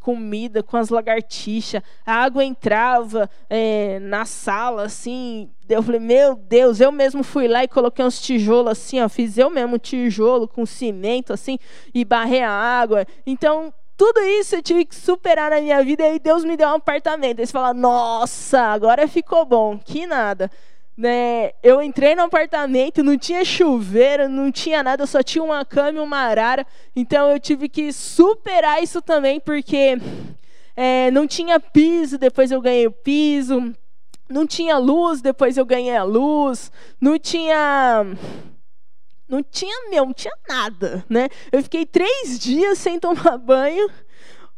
comida 0.00 0.62
com 0.62 0.78
as 0.78 0.88
lagartixas. 0.88 1.82
A 2.06 2.14
água 2.14 2.42
entrava 2.42 3.28
é, 3.50 3.98
na 4.00 4.24
sala, 4.24 4.84
assim. 4.84 5.50
Eu 5.68 5.82
falei, 5.82 6.00
meu 6.00 6.34
Deus, 6.34 6.80
eu 6.80 6.90
mesmo 6.90 7.22
fui 7.22 7.46
lá 7.46 7.62
e 7.62 7.68
coloquei 7.68 8.04
uns 8.04 8.20
tijolos 8.20 8.72
assim, 8.72 9.00
ó, 9.00 9.08
fiz 9.08 9.36
eu 9.36 9.50
mesmo 9.50 9.78
tijolo 9.78 10.48
com 10.48 10.66
cimento, 10.66 11.32
assim, 11.32 11.58
e 11.94 12.04
barrei 12.04 12.42
a 12.42 12.50
água. 12.50 13.06
Então, 13.26 13.72
tudo 14.02 14.18
isso 14.18 14.56
eu 14.56 14.62
tive 14.62 14.84
que 14.84 14.96
superar 14.96 15.52
na 15.52 15.60
minha 15.60 15.80
vida 15.84 16.04
e 16.08 16.18
Deus 16.18 16.42
me 16.42 16.56
deu 16.56 16.66
um 16.66 16.74
apartamento. 16.74 17.38
Aí 17.38 17.46
você 17.46 17.52
fala, 17.52 17.72
nossa, 17.72 18.58
agora 18.60 19.06
ficou 19.06 19.44
bom. 19.44 19.78
Que 19.78 20.08
nada. 20.08 20.50
né, 20.96 21.52
eu 21.62 21.80
entrei 21.80 22.16
no 22.16 22.22
apartamento, 22.22 23.04
não 23.04 23.16
tinha 23.16 23.44
chuveiro, 23.44 24.28
não 24.28 24.50
tinha 24.50 24.82
nada, 24.82 25.06
só 25.06 25.22
tinha 25.22 25.44
uma 25.44 25.64
cama 25.64 26.00
e 26.00 26.02
uma 26.02 26.16
arara. 26.18 26.66
Então 26.96 27.30
eu 27.30 27.38
tive 27.38 27.68
que 27.68 27.92
superar 27.92 28.82
isso 28.82 29.00
também, 29.00 29.38
porque 29.38 29.96
é, 30.74 31.08
não 31.12 31.24
tinha 31.24 31.60
piso, 31.60 32.18
depois 32.18 32.50
eu 32.50 32.60
ganhei 32.60 32.88
o 32.88 32.92
piso. 32.92 33.72
Não 34.28 34.48
tinha 34.48 34.78
luz, 34.78 35.22
depois 35.22 35.56
eu 35.56 35.64
ganhei 35.64 35.96
a 35.96 36.02
luz. 36.02 36.72
Não 37.00 37.16
tinha. 37.20 38.04
Não 39.32 39.42
tinha, 39.42 39.88
meu, 39.88 40.04
não 40.04 40.12
tinha 40.12 40.34
nada, 40.46 41.02
né? 41.08 41.30
Eu 41.50 41.62
fiquei 41.62 41.86
três 41.86 42.38
dias 42.38 42.76
sem 42.76 43.00
tomar 43.00 43.38
banho. 43.38 43.90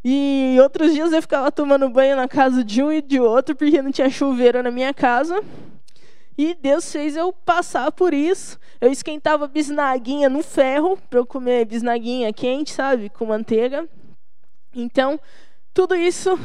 E 0.04 0.56
outros 0.60 0.92
dias 0.92 1.12
eu 1.12 1.22
ficava 1.22 1.52
tomando 1.52 1.88
banho 1.88 2.16
na 2.16 2.26
casa 2.26 2.64
de 2.64 2.82
um 2.82 2.90
e 2.90 3.00
de 3.00 3.20
outro, 3.20 3.54
porque 3.54 3.80
não 3.80 3.92
tinha 3.92 4.10
chuveiro 4.10 4.64
na 4.64 4.72
minha 4.72 4.92
casa. 4.92 5.40
E 6.36 6.54
Deus 6.54 6.90
fez 6.90 7.16
eu 7.16 7.32
passar 7.32 7.92
por 7.92 8.12
isso. 8.12 8.58
Eu 8.80 8.90
esquentava 8.90 9.46
bisnaguinha 9.46 10.28
no 10.28 10.42
ferro 10.42 10.98
para 11.08 11.20
eu 11.20 11.24
comer 11.24 11.64
bisnaguinha 11.66 12.32
quente, 12.32 12.72
sabe, 12.72 13.08
com 13.10 13.26
manteiga. 13.26 13.88
Então, 14.74 15.20
tudo 15.72 15.94
isso 15.94 16.36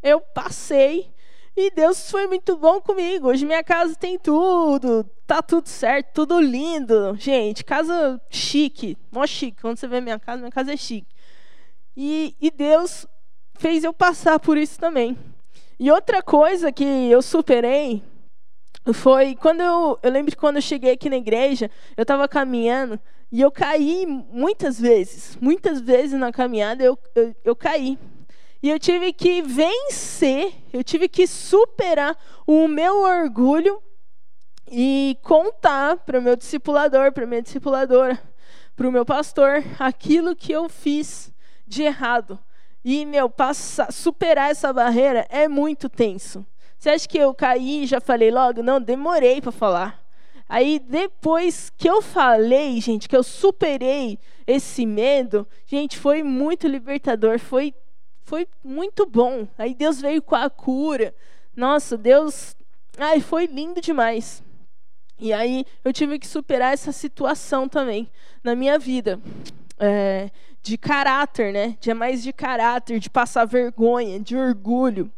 eu 0.00 0.20
passei 0.20 1.10
e 1.56 1.70
Deus 1.70 2.10
foi 2.10 2.26
muito 2.26 2.56
bom 2.56 2.80
comigo. 2.80 3.28
Hoje 3.28 3.44
minha 3.44 3.62
casa 3.62 3.94
tem 3.94 4.18
tudo, 4.18 5.04
tá 5.26 5.42
tudo 5.42 5.68
certo, 5.68 6.14
tudo 6.14 6.40
lindo. 6.40 7.14
Gente, 7.18 7.64
casa 7.64 8.20
chique, 8.30 8.96
mó 9.10 9.26
chique. 9.26 9.60
Quando 9.60 9.76
você 9.76 9.86
vê 9.86 10.00
minha 10.00 10.18
casa, 10.18 10.38
minha 10.38 10.50
casa 10.50 10.72
é 10.72 10.76
chique. 10.76 11.14
E, 11.96 12.34
e 12.40 12.50
Deus 12.50 13.06
fez 13.58 13.84
eu 13.84 13.92
passar 13.92 14.40
por 14.40 14.56
isso 14.56 14.78
também. 14.78 15.16
E 15.78 15.90
outra 15.90 16.22
coisa 16.22 16.72
que 16.72 16.84
eu 16.84 17.20
superei 17.20 18.02
foi 18.92 19.34
quando 19.36 19.60
eu, 19.60 19.98
eu 20.02 20.10
lembro 20.10 20.32
que 20.32 20.38
quando 20.38 20.56
eu 20.56 20.62
cheguei 20.62 20.92
aqui 20.92 21.10
na 21.10 21.16
igreja, 21.16 21.70
eu 21.96 22.02
estava 22.02 22.26
caminhando 22.26 22.98
e 23.30 23.40
eu 23.40 23.50
caí 23.50 24.06
muitas 24.06 24.80
vezes, 24.80 25.36
muitas 25.40 25.80
vezes 25.80 26.18
na 26.18 26.32
caminhada 26.32 26.82
eu, 26.82 26.98
eu, 27.14 27.34
eu 27.44 27.56
caí. 27.56 27.98
E 28.62 28.70
eu 28.70 28.78
tive 28.78 29.12
que 29.12 29.42
vencer, 29.42 30.54
eu 30.72 30.84
tive 30.84 31.08
que 31.08 31.26
superar 31.26 32.16
o 32.46 32.68
meu 32.68 33.02
orgulho 33.02 33.82
e 34.70 35.18
contar 35.20 35.96
para 35.96 36.20
o 36.20 36.22
meu 36.22 36.36
discipulador, 36.36 37.12
para 37.12 37.26
minha 37.26 37.42
discipuladora, 37.42 38.22
para 38.76 38.88
o 38.88 38.92
meu 38.92 39.04
pastor, 39.04 39.64
aquilo 39.80 40.36
que 40.36 40.52
eu 40.52 40.68
fiz 40.68 41.32
de 41.66 41.82
errado. 41.82 42.38
E, 42.84 43.04
meu, 43.04 43.28
passar, 43.28 43.92
superar 43.92 44.50
essa 44.50 44.72
barreira 44.72 45.26
é 45.28 45.48
muito 45.48 45.88
tenso. 45.88 46.46
Você 46.78 46.90
acha 46.90 47.08
que 47.08 47.18
eu 47.18 47.34
caí 47.34 47.82
e 47.82 47.86
já 47.86 48.00
falei 48.00 48.30
logo? 48.30 48.62
Não, 48.62 48.80
demorei 48.80 49.40
para 49.40 49.52
falar. 49.52 50.02
Aí 50.48 50.78
depois 50.78 51.70
que 51.76 51.88
eu 51.88 52.00
falei, 52.00 52.80
gente, 52.80 53.08
que 53.08 53.16
eu 53.16 53.22
superei 53.22 54.18
esse 54.46 54.84
medo, 54.84 55.46
gente, 55.66 55.98
foi 55.98 56.22
muito 56.22 56.68
libertador, 56.68 57.38
foi 57.38 57.74
foi 58.24 58.46
muito 58.64 59.06
bom. 59.06 59.46
Aí 59.58 59.74
Deus 59.74 60.00
veio 60.00 60.22
com 60.22 60.34
a 60.34 60.48
cura. 60.48 61.14
Nossa, 61.54 61.96
Deus, 61.96 62.56
ai, 62.98 63.20
foi 63.20 63.46
lindo 63.46 63.80
demais. 63.80 64.42
E 65.18 65.32
aí 65.32 65.64
eu 65.84 65.92
tive 65.92 66.18
que 66.18 66.26
superar 66.26 66.72
essa 66.72 66.92
situação 66.92 67.68
também 67.68 68.10
na 68.42 68.54
minha 68.54 68.78
vida. 68.78 69.20
É, 69.78 70.30
de 70.62 70.78
caráter, 70.78 71.52
né? 71.52 71.76
De 71.80 71.92
mais 71.92 72.22
de 72.22 72.32
caráter, 72.32 72.98
de 72.98 73.10
passar 73.10 73.44
vergonha, 73.44 74.18
de 74.20 74.36
orgulho 74.36 75.12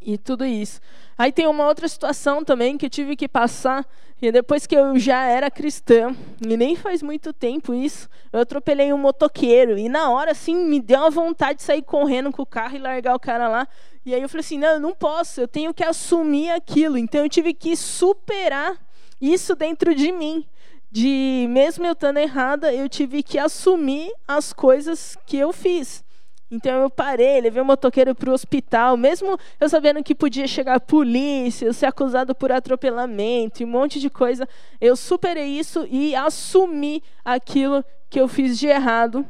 e 0.00 0.16
tudo 0.16 0.44
isso. 0.44 0.80
Aí 1.16 1.30
tem 1.30 1.46
uma 1.46 1.66
outra 1.66 1.86
situação 1.86 2.44
também 2.44 2.78
que 2.78 2.86
eu 2.86 2.90
tive 2.90 3.16
que 3.16 3.28
passar, 3.28 3.86
e 4.22 4.30
depois 4.30 4.66
que 4.66 4.74
eu 4.74 4.98
já 4.98 5.24
era 5.24 5.50
cristã, 5.50 6.14
e 6.40 6.56
nem 6.56 6.76
faz 6.76 7.02
muito 7.02 7.32
tempo 7.32 7.72
isso, 7.72 8.08
eu 8.32 8.40
atropelei 8.40 8.92
um 8.92 8.98
motoqueiro, 8.98 9.78
e 9.78 9.88
na 9.88 10.10
hora, 10.10 10.32
assim, 10.32 10.54
me 10.54 10.80
deu 10.80 11.00
uma 11.00 11.10
vontade 11.10 11.58
de 11.58 11.62
sair 11.62 11.82
correndo 11.82 12.30
com 12.30 12.42
o 12.42 12.46
carro 12.46 12.76
e 12.76 12.78
largar 12.78 13.14
o 13.14 13.20
cara 13.20 13.48
lá. 13.48 13.68
E 14.04 14.14
aí 14.14 14.22
eu 14.22 14.28
falei 14.28 14.40
assim: 14.40 14.58
não, 14.58 14.68
eu 14.68 14.80
não 14.80 14.94
posso, 14.94 15.40
eu 15.40 15.48
tenho 15.48 15.74
que 15.74 15.84
assumir 15.84 16.50
aquilo. 16.50 16.96
Então 16.96 17.22
eu 17.22 17.28
tive 17.28 17.52
que 17.52 17.76
superar 17.76 18.78
isso 19.20 19.54
dentro 19.54 19.94
de 19.94 20.10
mim. 20.10 20.44
De 20.90 21.46
mesmo 21.50 21.86
eu 21.86 21.92
estando 21.92 22.16
errada, 22.16 22.74
eu 22.74 22.88
tive 22.88 23.22
que 23.22 23.38
assumir 23.38 24.10
as 24.26 24.52
coisas 24.52 25.16
que 25.26 25.36
eu 25.36 25.52
fiz. 25.52 26.02
Então 26.50 26.82
eu 26.82 26.90
parei, 26.90 27.40
levei 27.40 27.62
o 27.62 27.64
motoqueiro 27.64 28.14
para 28.14 28.28
o 28.28 28.32
hospital, 28.32 28.96
mesmo 28.96 29.38
eu 29.60 29.68
sabendo 29.68 30.02
que 30.02 30.14
podia 30.14 30.48
chegar 30.48 30.74
a 30.74 30.80
polícia, 30.80 31.64
eu 31.64 31.72
ser 31.72 31.86
acusado 31.86 32.34
por 32.34 32.50
atropelamento 32.50 33.62
e 33.62 33.64
um 33.64 33.68
monte 33.68 34.00
de 34.00 34.10
coisa, 34.10 34.48
eu 34.80 34.96
superei 34.96 35.46
isso 35.46 35.86
e 35.88 36.14
assumi 36.16 37.02
aquilo 37.24 37.84
que 38.08 38.20
eu 38.20 38.26
fiz 38.26 38.58
de 38.58 38.66
errado. 38.66 39.24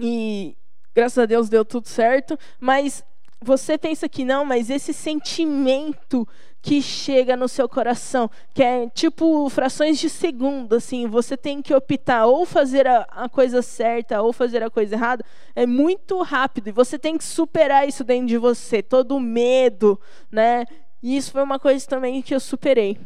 E 0.00 0.56
graças 0.92 1.18
a 1.18 1.26
Deus 1.26 1.48
deu 1.48 1.64
tudo 1.64 1.86
certo, 1.86 2.36
mas 2.58 3.04
você 3.40 3.78
pensa 3.78 4.08
que 4.08 4.24
não, 4.24 4.44
mas 4.44 4.68
esse 4.68 4.92
sentimento 4.92 6.26
que 6.62 6.80
chega 6.80 7.36
no 7.36 7.48
seu 7.48 7.68
coração, 7.68 8.30
que 8.54 8.62
é 8.62 8.88
tipo 8.90 9.50
frações 9.50 9.98
de 9.98 10.08
segundo, 10.08 10.76
assim, 10.76 11.08
você 11.08 11.36
tem 11.36 11.60
que 11.60 11.74
optar 11.74 12.26
ou 12.26 12.46
fazer 12.46 12.86
a, 12.86 13.00
a, 13.10 13.28
coisa 13.28 13.60
certa 13.60 14.22
ou 14.22 14.32
fazer 14.32 14.62
a 14.62 14.70
coisa 14.70 14.94
errada, 14.94 15.24
é 15.56 15.66
muito 15.66 16.22
rápido 16.22 16.68
e 16.68 16.72
você 16.72 16.96
tem 16.96 17.18
que 17.18 17.24
superar 17.24 17.88
isso 17.88 18.04
dentro 18.04 18.28
de 18.28 18.38
você, 18.38 18.80
todo 18.80 19.16
o 19.16 19.20
medo, 19.20 20.00
né? 20.30 20.64
E 21.02 21.16
isso 21.16 21.32
foi 21.32 21.42
uma 21.42 21.58
coisa 21.58 21.84
também 21.84 22.22
que 22.22 22.32
eu 22.32 22.38
superei. 22.38 22.96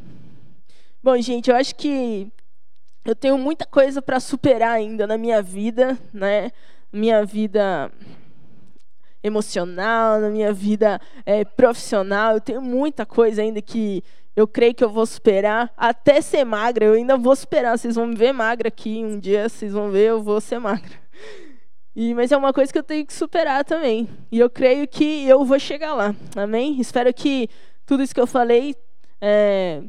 Bom, 1.02 1.16
gente, 1.16 1.50
eu 1.50 1.56
acho 1.56 1.74
que 1.76 2.30
eu 3.06 3.16
tenho 3.16 3.38
muita 3.38 3.64
coisa 3.64 4.02
para 4.02 4.20
superar 4.20 4.72
ainda 4.72 5.06
na 5.06 5.16
minha 5.16 5.40
vida, 5.40 5.98
né? 6.12 6.50
Minha 6.92 7.24
vida 7.24 7.90
emocional, 9.26 10.20
na 10.20 10.30
minha 10.30 10.52
vida 10.52 11.00
é, 11.24 11.44
profissional. 11.44 12.34
Eu 12.34 12.40
tenho 12.40 12.62
muita 12.62 13.04
coisa 13.04 13.42
ainda 13.42 13.60
que 13.60 14.02
eu 14.36 14.46
creio 14.46 14.74
que 14.74 14.84
eu 14.84 14.90
vou 14.90 15.06
superar. 15.06 15.72
Até 15.76 16.20
ser 16.20 16.44
magra, 16.44 16.84
eu 16.84 16.92
ainda 16.92 17.16
vou 17.16 17.34
superar. 17.34 17.78
Vocês 17.78 17.94
vão 17.94 18.06
me 18.06 18.14
ver 18.14 18.32
magra 18.32 18.68
aqui 18.68 19.02
um 19.04 19.18
dia, 19.18 19.48
vocês 19.48 19.72
vão 19.72 19.90
ver, 19.90 20.10
eu 20.10 20.22
vou 20.22 20.40
ser 20.40 20.58
magra. 20.58 20.92
E, 21.96 22.12
mas 22.12 22.30
é 22.30 22.36
uma 22.36 22.52
coisa 22.52 22.70
que 22.70 22.78
eu 22.78 22.82
tenho 22.82 23.06
que 23.06 23.14
superar 23.14 23.64
também. 23.64 24.06
E 24.30 24.38
eu 24.38 24.50
creio 24.50 24.86
que 24.86 25.26
eu 25.26 25.42
vou 25.46 25.58
chegar 25.58 25.94
lá. 25.94 26.14
Amém? 26.36 26.78
Espero 26.78 27.12
que 27.14 27.48
tudo 27.86 28.02
isso 28.02 28.14
que 28.14 28.20
eu 28.20 28.26
falei, 28.26 28.76
é, 29.18 29.82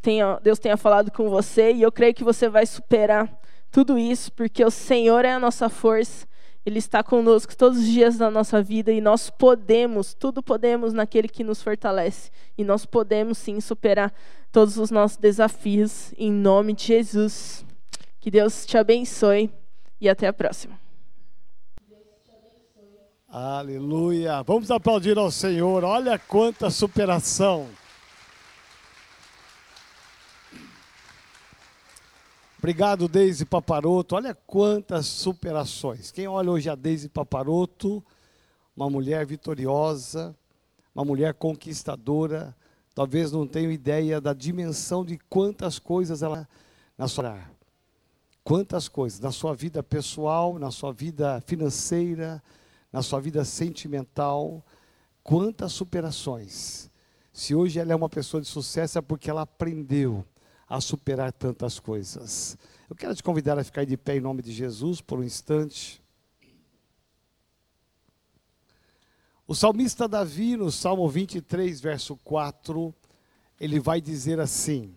tenha, 0.00 0.38
Deus 0.40 0.60
tenha 0.60 0.76
falado 0.76 1.10
com 1.10 1.28
você. 1.28 1.72
E 1.72 1.82
eu 1.82 1.90
creio 1.90 2.14
que 2.14 2.22
você 2.22 2.48
vai 2.48 2.64
superar 2.64 3.28
tudo 3.72 3.98
isso, 3.98 4.30
porque 4.32 4.64
o 4.64 4.70
Senhor 4.70 5.24
é 5.24 5.32
a 5.32 5.40
nossa 5.40 5.68
força. 5.68 6.28
Ele 6.64 6.78
está 6.78 7.02
conosco 7.02 7.56
todos 7.56 7.78
os 7.78 7.86
dias 7.86 8.16
da 8.16 8.30
nossa 8.30 8.62
vida 8.62 8.92
e 8.92 9.00
nós 9.00 9.28
podemos, 9.30 10.14
tudo 10.14 10.42
podemos 10.42 10.92
naquele 10.92 11.28
que 11.28 11.42
nos 11.42 11.62
fortalece. 11.62 12.30
E 12.56 12.62
nós 12.62 12.86
podemos 12.86 13.38
sim 13.38 13.60
superar 13.60 14.12
todos 14.52 14.78
os 14.78 14.90
nossos 14.90 15.16
desafios 15.16 16.12
em 16.16 16.30
nome 16.30 16.72
de 16.72 16.84
Jesus. 16.84 17.64
Que 18.20 18.30
Deus 18.30 18.64
te 18.64 18.78
abençoe 18.78 19.50
e 20.00 20.08
até 20.08 20.28
a 20.28 20.32
próxima. 20.32 20.80
Aleluia. 23.28 24.42
Vamos 24.42 24.70
aplaudir 24.70 25.16
ao 25.16 25.30
Senhor. 25.30 25.82
Olha 25.82 26.18
quanta 26.18 26.70
superação. 26.70 27.66
Obrigado, 32.62 33.08
Deise 33.08 33.44
Paparoto. 33.44 34.14
Olha 34.14 34.36
quantas 34.36 35.06
superações. 35.06 36.12
Quem 36.12 36.28
olha 36.28 36.48
hoje 36.48 36.70
a 36.70 36.76
Deise 36.76 37.08
Paparoto, 37.08 38.00
uma 38.76 38.88
mulher 38.88 39.26
vitoriosa, 39.26 40.32
uma 40.94 41.04
mulher 41.04 41.34
conquistadora, 41.34 42.56
talvez 42.94 43.32
não 43.32 43.48
tenha 43.48 43.68
ideia 43.72 44.20
da 44.20 44.32
dimensão 44.32 45.04
de 45.04 45.18
quantas 45.28 45.80
coisas 45.80 46.22
ela 46.22 46.48
na 46.96 47.08
sua 47.08 47.36
quantas 48.44 48.86
coisas 48.86 49.18
na 49.18 49.32
sua 49.32 49.56
vida 49.56 49.82
pessoal, 49.82 50.56
na 50.56 50.70
sua 50.70 50.92
vida 50.92 51.42
financeira, 51.44 52.40
na 52.92 53.02
sua 53.02 53.20
vida 53.20 53.44
sentimental, 53.44 54.64
quantas 55.24 55.72
superações. 55.72 56.88
Se 57.32 57.56
hoje 57.56 57.80
ela 57.80 57.92
é 57.92 57.96
uma 57.96 58.08
pessoa 58.08 58.40
de 58.40 58.46
sucesso 58.46 58.98
é 58.98 59.02
porque 59.02 59.28
ela 59.28 59.42
aprendeu 59.42 60.24
a 60.72 60.80
superar 60.80 61.30
tantas 61.34 61.78
coisas. 61.78 62.56
Eu 62.88 62.96
quero 62.96 63.14
te 63.14 63.22
convidar 63.22 63.58
a 63.58 63.64
ficar 63.64 63.84
de 63.84 63.94
pé 63.94 64.16
em 64.16 64.20
nome 64.20 64.40
de 64.40 64.50
Jesus 64.50 65.02
por 65.02 65.18
um 65.18 65.22
instante. 65.22 66.02
O 69.46 69.54
salmista 69.54 70.08
Davi, 70.08 70.56
no 70.56 70.72
Salmo 70.72 71.06
23, 71.10 71.78
verso 71.78 72.16
4, 72.24 72.94
ele 73.60 73.78
vai 73.78 74.00
dizer 74.00 74.40
assim: 74.40 74.94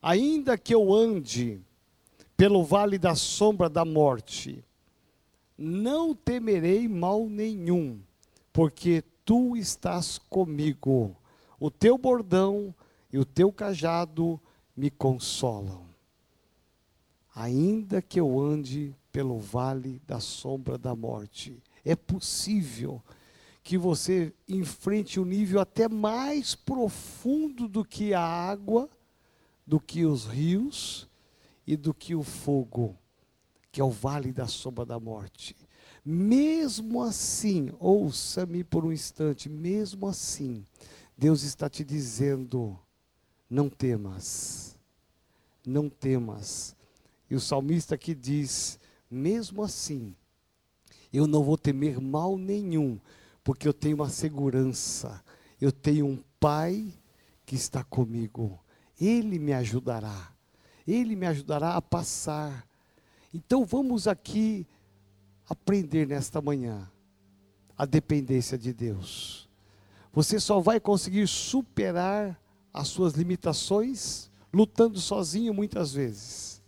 Ainda 0.00 0.56
que 0.56 0.72
eu 0.72 0.94
ande 0.94 1.60
pelo 2.36 2.62
vale 2.62 2.98
da 2.98 3.16
sombra 3.16 3.68
da 3.68 3.84
morte, 3.84 4.64
não 5.58 6.14
temerei 6.14 6.86
mal 6.86 7.28
nenhum, 7.28 8.00
porque 8.52 9.02
tu 9.24 9.56
estás 9.56 10.18
comigo. 10.18 11.16
O 11.58 11.68
teu 11.68 11.98
bordão 11.98 12.72
e 13.12 13.18
o 13.18 13.24
teu 13.24 13.50
cajado 13.50 14.40
me 14.78 14.90
consolam. 14.90 15.82
Ainda 17.34 18.00
que 18.00 18.20
eu 18.20 18.40
ande 18.40 18.94
pelo 19.10 19.40
vale 19.40 20.00
da 20.06 20.20
sombra 20.20 20.78
da 20.78 20.94
morte, 20.94 21.60
é 21.84 21.96
possível 21.96 23.02
que 23.60 23.76
você 23.76 24.32
enfrente 24.48 25.18
um 25.18 25.24
nível 25.24 25.60
até 25.60 25.88
mais 25.88 26.54
profundo 26.54 27.66
do 27.66 27.84
que 27.84 28.14
a 28.14 28.22
água, 28.22 28.88
do 29.66 29.80
que 29.80 30.04
os 30.04 30.26
rios 30.26 31.08
e 31.66 31.76
do 31.76 31.92
que 31.92 32.14
o 32.14 32.22
fogo, 32.22 32.96
que 33.72 33.80
é 33.80 33.84
o 33.84 33.90
vale 33.90 34.32
da 34.32 34.46
sombra 34.46 34.86
da 34.86 35.00
morte. 35.00 35.56
Mesmo 36.04 37.02
assim, 37.02 37.72
ouça-me 37.80 38.62
por 38.62 38.84
um 38.84 38.92
instante, 38.92 39.48
mesmo 39.48 40.06
assim, 40.06 40.64
Deus 41.16 41.42
está 41.42 41.68
te 41.68 41.84
dizendo: 41.84 42.78
não 43.48 43.68
temas, 43.68 44.76
não 45.66 45.88
temas. 45.88 46.76
E 47.30 47.34
o 47.34 47.40
salmista 47.40 47.94
aqui 47.94 48.14
diz: 48.14 48.78
mesmo 49.10 49.62
assim, 49.62 50.14
eu 51.12 51.26
não 51.26 51.42
vou 51.42 51.56
temer 51.56 52.00
mal 52.00 52.36
nenhum, 52.36 52.98
porque 53.42 53.66
eu 53.66 53.72
tenho 53.72 53.96
uma 53.96 54.10
segurança, 54.10 55.22
eu 55.60 55.72
tenho 55.72 56.06
um 56.06 56.22
Pai 56.40 56.94
que 57.44 57.56
está 57.56 57.82
comigo, 57.82 58.60
Ele 59.00 59.40
me 59.40 59.52
ajudará, 59.52 60.32
Ele 60.86 61.16
me 61.16 61.26
ajudará 61.26 61.74
a 61.74 61.82
passar. 61.82 62.66
Então 63.34 63.64
vamos 63.64 64.06
aqui 64.06 64.66
aprender 65.48 66.06
nesta 66.06 66.40
manhã 66.40 66.88
a 67.76 67.84
dependência 67.84 68.56
de 68.56 68.72
Deus. 68.72 69.48
Você 70.12 70.38
só 70.38 70.60
vai 70.60 70.78
conseguir 70.78 71.26
superar 71.26 72.38
as 72.72 72.88
suas 72.88 73.14
limitações 73.14 74.30
lutando 74.52 75.00
sozinho 75.00 75.52
muitas 75.52 75.92
vezes. 75.92 76.62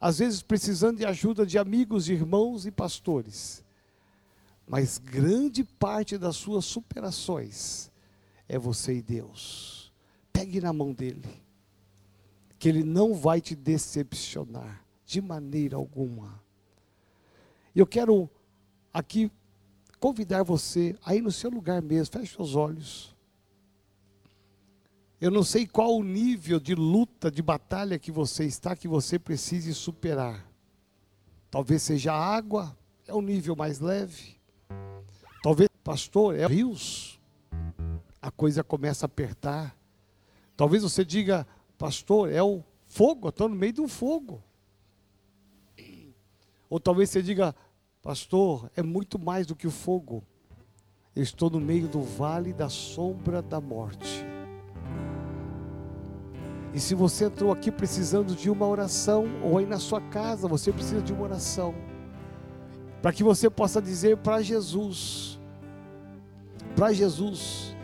Às 0.00 0.18
vezes 0.18 0.42
precisando 0.42 0.98
de 0.98 1.04
ajuda 1.04 1.44
de 1.44 1.58
amigos, 1.58 2.08
irmãos 2.08 2.66
e 2.66 2.70
pastores. 2.70 3.64
Mas 4.66 4.98
grande 4.98 5.64
parte 5.64 6.18
das 6.18 6.36
suas 6.36 6.64
superações 6.64 7.90
é 8.48 8.58
você 8.58 8.96
e 8.96 9.02
Deus. 9.02 9.92
Pegue 10.32 10.60
na 10.60 10.72
mão 10.72 10.92
dele, 10.92 11.28
que 12.58 12.68
ele 12.68 12.84
não 12.84 13.14
vai 13.14 13.40
te 13.40 13.56
decepcionar 13.56 14.84
de 15.04 15.20
maneira 15.20 15.76
alguma. 15.76 16.42
Eu 17.74 17.86
quero 17.86 18.30
aqui 18.92 19.30
convidar 19.98 20.42
você 20.42 20.96
aí 21.04 21.20
no 21.20 21.32
seu 21.32 21.50
lugar 21.50 21.82
mesmo, 21.82 22.20
feche 22.20 22.40
os 22.40 22.54
olhos. 22.54 23.16
Eu 25.20 25.32
não 25.32 25.42
sei 25.42 25.66
qual 25.66 25.96
o 25.96 26.04
nível 26.04 26.60
de 26.60 26.76
luta, 26.76 27.28
de 27.28 27.42
batalha 27.42 27.98
que 27.98 28.12
você 28.12 28.44
está, 28.44 28.76
que 28.76 28.86
você 28.86 29.18
precise 29.18 29.74
superar. 29.74 30.46
Talvez 31.50 31.82
seja 31.82 32.12
água, 32.12 32.76
é 33.04 33.12
um 33.12 33.20
nível 33.20 33.56
mais 33.56 33.80
leve. 33.80 34.36
Talvez, 35.42 35.68
pastor, 35.82 36.36
é 36.36 36.46
rios. 36.46 37.18
A 38.22 38.30
coisa 38.30 38.62
começa 38.62 39.06
a 39.06 39.08
apertar. 39.08 39.76
Talvez 40.56 40.84
você 40.84 41.04
diga, 41.04 41.44
pastor, 41.76 42.30
é 42.30 42.42
o 42.42 42.62
fogo, 42.86 43.28
estou 43.28 43.48
no 43.48 43.56
meio 43.56 43.72
do 43.72 43.88
fogo. 43.88 44.40
Ou 46.70 46.78
talvez 46.78 47.10
você 47.10 47.22
diga, 47.22 47.56
pastor, 48.02 48.70
é 48.76 48.82
muito 48.82 49.18
mais 49.18 49.48
do 49.48 49.56
que 49.56 49.66
o 49.66 49.70
fogo. 49.70 50.22
Eu 51.16 51.22
estou 51.24 51.50
no 51.50 51.60
meio 51.60 51.88
do 51.88 52.02
vale 52.02 52.52
da 52.52 52.68
sombra 52.68 53.42
da 53.42 53.60
morte. 53.60 54.27
E 56.74 56.80
se 56.80 56.94
você 56.94 57.26
entrou 57.26 57.50
aqui 57.50 57.70
precisando 57.70 58.34
de 58.34 58.50
uma 58.50 58.66
oração, 58.66 59.26
ou 59.42 59.58
aí 59.58 59.66
na 59.66 59.78
sua 59.78 60.00
casa 60.00 60.46
você 60.46 60.72
precisa 60.72 61.00
de 61.00 61.12
uma 61.12 61.22
oração, 61.22 61.74
para 63.00 63.12
que 63.12 63.22
você 63.22 63.48
possa 63.48 63.80
dizer 63.80 64.18
para 64.18 64.42
Jesus: 64.42 65.38
para 66.76 66.92
Jesus, 66.92 67.74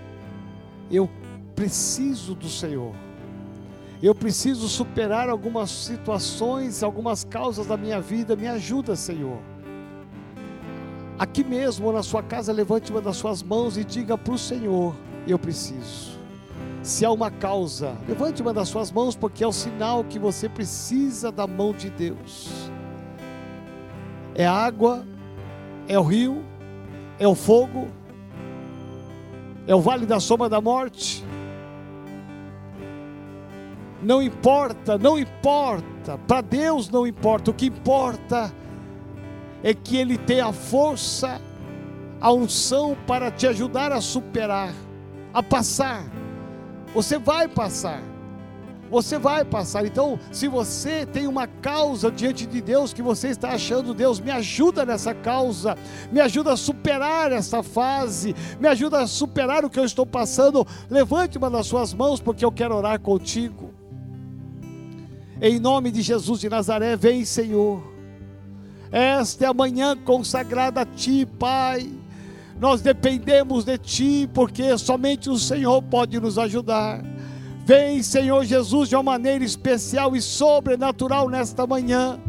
eu 0.90 1.08
preciso 1.54 2.34
do 2.34 2.48
Senhor. 2.48 2.94
Eu 4.02 4.14
preciso 4.14 4.68
superar 4.68 5.30
algumas 5.30 5.70
situações, 5.70 6.82
algumas 6.82 7.24
causas 7.24 7.66
da 7.66 7.76
minha 7.76 8.00
vida. 8.00 8.36
Me 8.36 8.46
ajuda, 8.46 8.94
Senhor. 8.94 9.38
Aqui 11.18 11.42
mesmo, 11.42 11.86
ou 11.86 11.92
na 11.92 12.02
sua 12.02 12.22
casa, 12.22 12.52
levante 12.52 12.90
uma 12.90 13.00
das 13.00 13.16
suas 13.16 13.42
mãos 13.42 13.78
e 13.78 13.84
diga 13.84 14.18
para 14.18 14.34
o 14.34 14.38
Senhor: 14.38 14.94
Eu 15.26 15.38
preciso. 15.38 16.23
Se 16.84 17.02
há 17.02 17.10
uma 17.10 17.30
causa, 17.30 17.96
levante 18.06 18.42
uma 18.42 18.52
das 18.52 18.68
suas 18.68 18.92
mãos, 18.92 19.16
porque 19.16 19.42
é 19.42 19.46
o 19.46 19.52
sinal 19.52 20.04
que 20.04 20.18
você 20.18 20.50
precisa 20.50 21.32
da 21.32 21.46
mão 21.46 21.72
de 21.72 21.88
Deus. 21.88 22.70
É 24.34 24.46
água, 24.46 25.02
é 25.88 25.98
o 25.98 26.02
rio, 26.02 26.44
é 27.18 27.26
o 27.26 27.34
fogo, 27.34 27.88
é 29.66 29.74
o 29.74 29.80
vale 29.80 30.04
da 30.04 30.20
sombra 30.20 30.46
da 30.46 30.60
morte. 30.60 31.24
Não 34.02 34.22
importa, 34.22 34.98
não 34.98 35.18
importa, 35.18 36.18
para 36.28 36.42
Deus 36.42 36.90
não 36.90 37.06
importa, 37.06 37.50
o 37.50 37.54
que 37.54 37.64
importa 37.64 38.52
é 39.62 39.72
que 39.72 39.96
Ele 39.96 40.18
tem 40.18 40.42
a 40.42 40.52
força, 40.52 41.40
a 42.20 42.30
unção 42.30 42.94
para 43.06 43.30
te 43.30 43.46
ajudar 43.46 43.90
a 43.90 44.02
superar, 44.02 44.74
a 45.32 45.42
passar 45.42 46.04
você 46.94 47.18
vai 47.18 47.48
passar. 47.48 48.00
Você 48.88 49.18
vai 49.18 49.44
passar. 49.44 49.84
Então, 49.84 50.18
se 50.30 50.46
você 50.46 51.04
tem 51.04 51.26
uma 51.26 51.48
causa 51.48 52.10
diante 52.10 52.46
de 52.46 52.60
Deus 52.60 52.92
que 52.92 53.02
você 53.02 53.28
está 53.28 53.50
achando, 53.50 53.92
Deus, 53.92 54.20
me 54.20 54.30
ajuda 54.30 54.86
nessa 54.86 55.12
causa, 55.12 55.76
me 56.12 56.20
ajuda 56.20 56.52
a 56.52 56.56
superar 56.56 57.32
essa 57.32 57.62
fase, 57.62 58.36
me 58.60 58.68
ajuda 58.68 59.00
a 59.00 59.06
superar 59.06 59.64
o 59.64 59.70
que 59.70 59.80
eu 59.80 59.84
estou 59.84 60.06
passando, 60.06 60.64
levante 60.88 61.36
uma 61.36 61.50
das 61.50 61.66
suas 61.66 61.92
mãos, 61.92 62.20
porque 62.20 62.44
eu 62.44 62.52
quero 62.52 62.76
orar 62.76 63.00
contigo. 63.00 63.74
Em 65.42 65.58
nome 65.58 65.90
de 65.90 66.00
Jesus 66.00 66.40
de 66.40 66.48
Nazaré, 66.48 66.94
vem, 66.94 67.24
Senhor. 67.24 67.82
Esta 68.92 69.46
é 69.46 69.48
a 69.48 69.54
manhã 69.54 69.96
consagrada 69.96 70.82
a 70.82 70.86
Ti, 70.86 71.26
Pai 71.26 72.03
nós 72.60 72.80
dependemos 72.80 73.64
de 73.64 73.76
Ti, 73.78 74.30
porque 74.32 74.76
somente 74.78 75.28
o 75.28 75.38
Senhor 75.38 75.82
pode 75.82 76.18
nos 76.20 76.38
ajudar. 76.38 77.02
Vem, 77.66 78.02
Senhor 78.02 78.44
Jesus, 78.44 78.88
de 78.88 78.94
uma 78.94 79.02
maneira 79.02 79.44
especial 79.44 80.14
e 80.14 80.20
sobrenatural 80.20 81.28
nesta 81.28 81.66
manhã. 81.66 82.20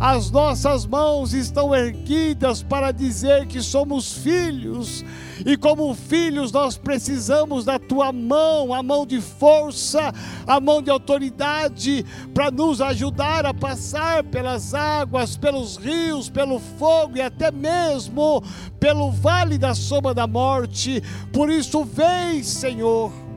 As 0.00 0.30
nossas 0.30 0.86
mãos 0.86 1.34
estão 1.34 1.74
erguidas 1.74 2.62
para 2.62 2.92
dizer 2.92 3.46
que 3.46 3.60
somos 3.60 4.12
filhos, 4.12 5.04
e 5.44 5.56
como 5.56 5.92
filhos 5.92 6.52
nós 6.52 6.76
precisamos 6.76 7.64
da 7.64 7.80
tua 7.80 8.12
mão, 8.12 8.72
a 8.72 8.80
mão 8.80 9.04
de 9.04 9.20
força, 9.20 10.12
a 10.46 10.60
mão 10.60 10.80
de 10.80 10.88
autoridade, 10.88 12.06
para 12.32 12.48
nos 12.48 12.80
ajudar 12.80 13.44
a 13.44 13.52
passar 13.52 14.22
pelas 14.22 14.72
águas, 14.72 15.36
pelos 15.36 15.76
rios, 15.76 16.30
pelo 16.30 16.60
fogo 16.60 17.16
e 17.16 17.20
até 17.20 17.50
mesmo 17.50 18.40
pelo 18.78 19.10
vale 19.10 19.58
da 19.58 19.74
sombra 19.74 20.14
da 20.14 20.28
morte. 20.28 21.02
Por 21.32 21.50
isso, 21.50 21.84
vem, 21.84 22.44
Senhor 22.44 23.27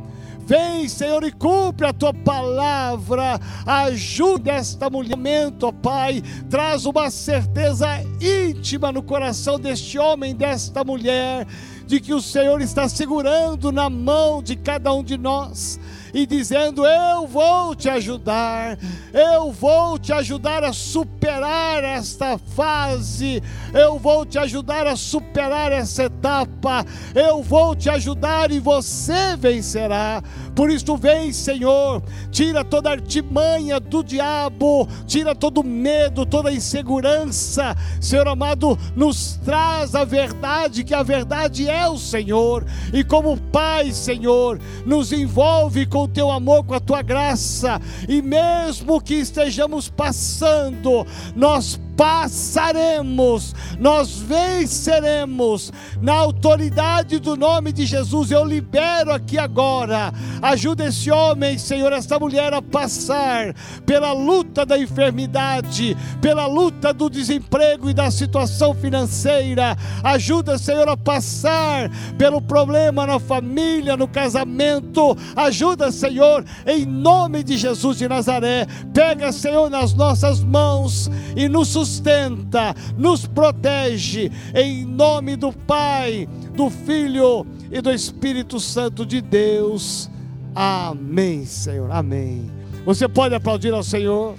Vem, 0.45 0.87
Senhor, 0.87 1.23
e 1.23 1.31
cumpre 1.31 1.87
a 1.87 1.93
tua 1.93 2.13
palavra. 2.13 3.39
Ajuda 3.65 4.51
esta 4.51 4.89
mulher, 4.89 5.51
ó 5.61 5.71
Pai. 5.71 6.21
Traz 6.49 6.85
uma 6.85 7.09
certeza 7.09 7.87
íntima 8.19 8.91
no 8.91 9.01
coração 9.01 9.59
deste 9.59 9.97
homem, 9.97 10.35
desta 10.35 10.83
mulher, 10.83 11.47
de 11.85 11.99
que 11.99 12.13
o 12.13 12.21
Senhor 12.21 12.61
está 12.61 12.89
segurando 12.89 13.71
na 13.71 13.89
mão 13.89 14.41
de 14.41 14.55
cada 14.55 14.93
um 14.93 15.03
de 15.03 15.17
nós 15.17 15.79
e 16.13 16.25
dizendo: 16.25 16.85
Eu 16.85 17.27
vou 17.27 17.75
te 17.75 17.89
ajudar, 17.89 18.77
eu 19.13 19.51
vou 19.51 19.97
te 19.97 20.11
ajudar 20.13 20.63
a 20.63 20.73
superar 20.73 21.83
esta 21.83 22.37
fase, 22.37 23.41
eu 23.73 23.97
vou 23.97 24.25
te 24.25 24.37
ajudar 24.37 24.87
a 24.87 24.95
superar 24.95 25.71
essa 25.71 26.03
etapa, 26.03 26.85
eu 27.15 27.41
vou 27.41 27.75
te 27.75 27.89
ajudar 27.89 28.51
e 28.51 28.59
você 28.59 29.35
vencerá. 29.37 30.21
Por 30.55 30.69
isso, 30.69 30.97
vem, 30.97 31.31
Senhor, 31.31 32.03
tira 32.29 32.63
toda 32.63 32.89
a 32.89 32.93
artimanha 32.93 33.79
do 33.79 34.03
diabo, 34.03 34.87
tira 35.07 35.33
todo 35.33 35.63
medo, 35.63 36.25
toda 36.25 36.51
insegurança. 36.51 37.75
Senhor 38.01 38.27
amado, 38.27 38.77
nos 38.95 39.39
traz 39.45 39.95
a 39.95 40.03
verdade, 40.03 40.83
que 40.83 40.93
a 40.93 41.03
verdade 41.03 41.69
é 41.69 41.87
o 41.87 41.97
Senhor, 41.97 42.65
e 42.93 43.03
como 43.03 43.37
Pai, 43.37 43.91
Senhor, 43.91 44.59
nos 44.85 45.11
envolve 45.11 45.85
com 45.85 46.00
o 46.03 46.07
teu 46.07 46.31
amor, 46.31 46.63
com 46.63 46.73
a 46.73 46.79
tua 46.79 47.01
graça, 47.01 47.79
e 48.07 48.21
mesmo 48.21 49.01
que 49.01 49.15
estejamos 49.15 49.89
passando, 49.89 51.05
nós 51.35 51.79
passaremos, 52.01 53.53
nós 53.79 54.17
venceremos. 54.17 55.71
Na 56.01 56.13
autoridade 56.13 57.19
do 57.19 57.35
nome 57.35 57.71
de 57.71 57.85
Jesus, 57.85 58.31
eu 58.31 58.43
libero 58.43 59.13
aqui 59.13 59.37
agora. 59.37 60.11
Ajuda 60.41 60.85
esse 60.85 61.11
homem, 61.11 61.59
Senhor, 61.59 61.93
esta 61.93 62.17
mulher 62.17 62.55
a 62.55 62.61
passar 62.61 63.53
pela 63.85 64.13
luta 64.13 64.65
da 64.65 64.79
enfermidade, 64.79 65.95
pela 66.19 66.47
luta 66.47 66.91
do 66.91 67.07
desemprego 67.07 67.87
e 67.87 67.93
da 67.93 68.09
situação 68.09 68.73
financeira. 68.73 69.77
Ajuda, 70.03 70.57
Senhor, 70.57 70.89
a 70.89 70.97
passar 70.97 71.91
pelo 72.17 72.41
problema 72.41 73.05
na 73.05 73.19
família, 73.19 73.95
no 73.95 74.07
casamento. 74.07 75.15
Ajuda, 75.35 75.91
Senhor, 75.91 76.43
em 76.65 76.83
nome 76.83 77.43
de 77.43 77.57
Jesus 77.57 77.99
de 77.99 78.07
Nazaré. 78.07 78.65
Pega, 78.91 79.31
Senhor, 79.31 79.69
nas 79.69 79.93
nossas 79.93 80.39
mãos 80.39 81.07
e 81.35 81.47
nos 81.47 81.67
sustenta, 81.91 82.73
nos 82.97 83.27
protege, 83.27 84.31
em 84.55 84.85
nome 84.85 85.35
do 85.35 85.51
Pai, 85.51 86.27
do 86.55 86.69
Filho 86.69 87.45
e 87.69 87.81
do 87.81 87.91
Espírito 87.91 88.59
Santo 88.59 89.05
de 89.05 89.19
Deus. 89.19 90.09
Amém, 90.55 91.45
Senhor, 91.45 91.91
amém. 91.91 92.49
Você 92.85 93.07
pode 93.07 93.35
aplaudir 93.35 93.73
ao 93.73 93.83
Senhor. 93.83 94.35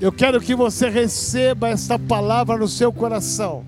Eu 0.00 0.12
quero 0.12 0.40
que 0.40 0.54
você 0.54 0.88
receba 0.88 1.68
esta 1.68 1.98
palavra 1.98 2.56
no 2.56 2.68
seu 2.68 2.92
coração. 2.92 3.64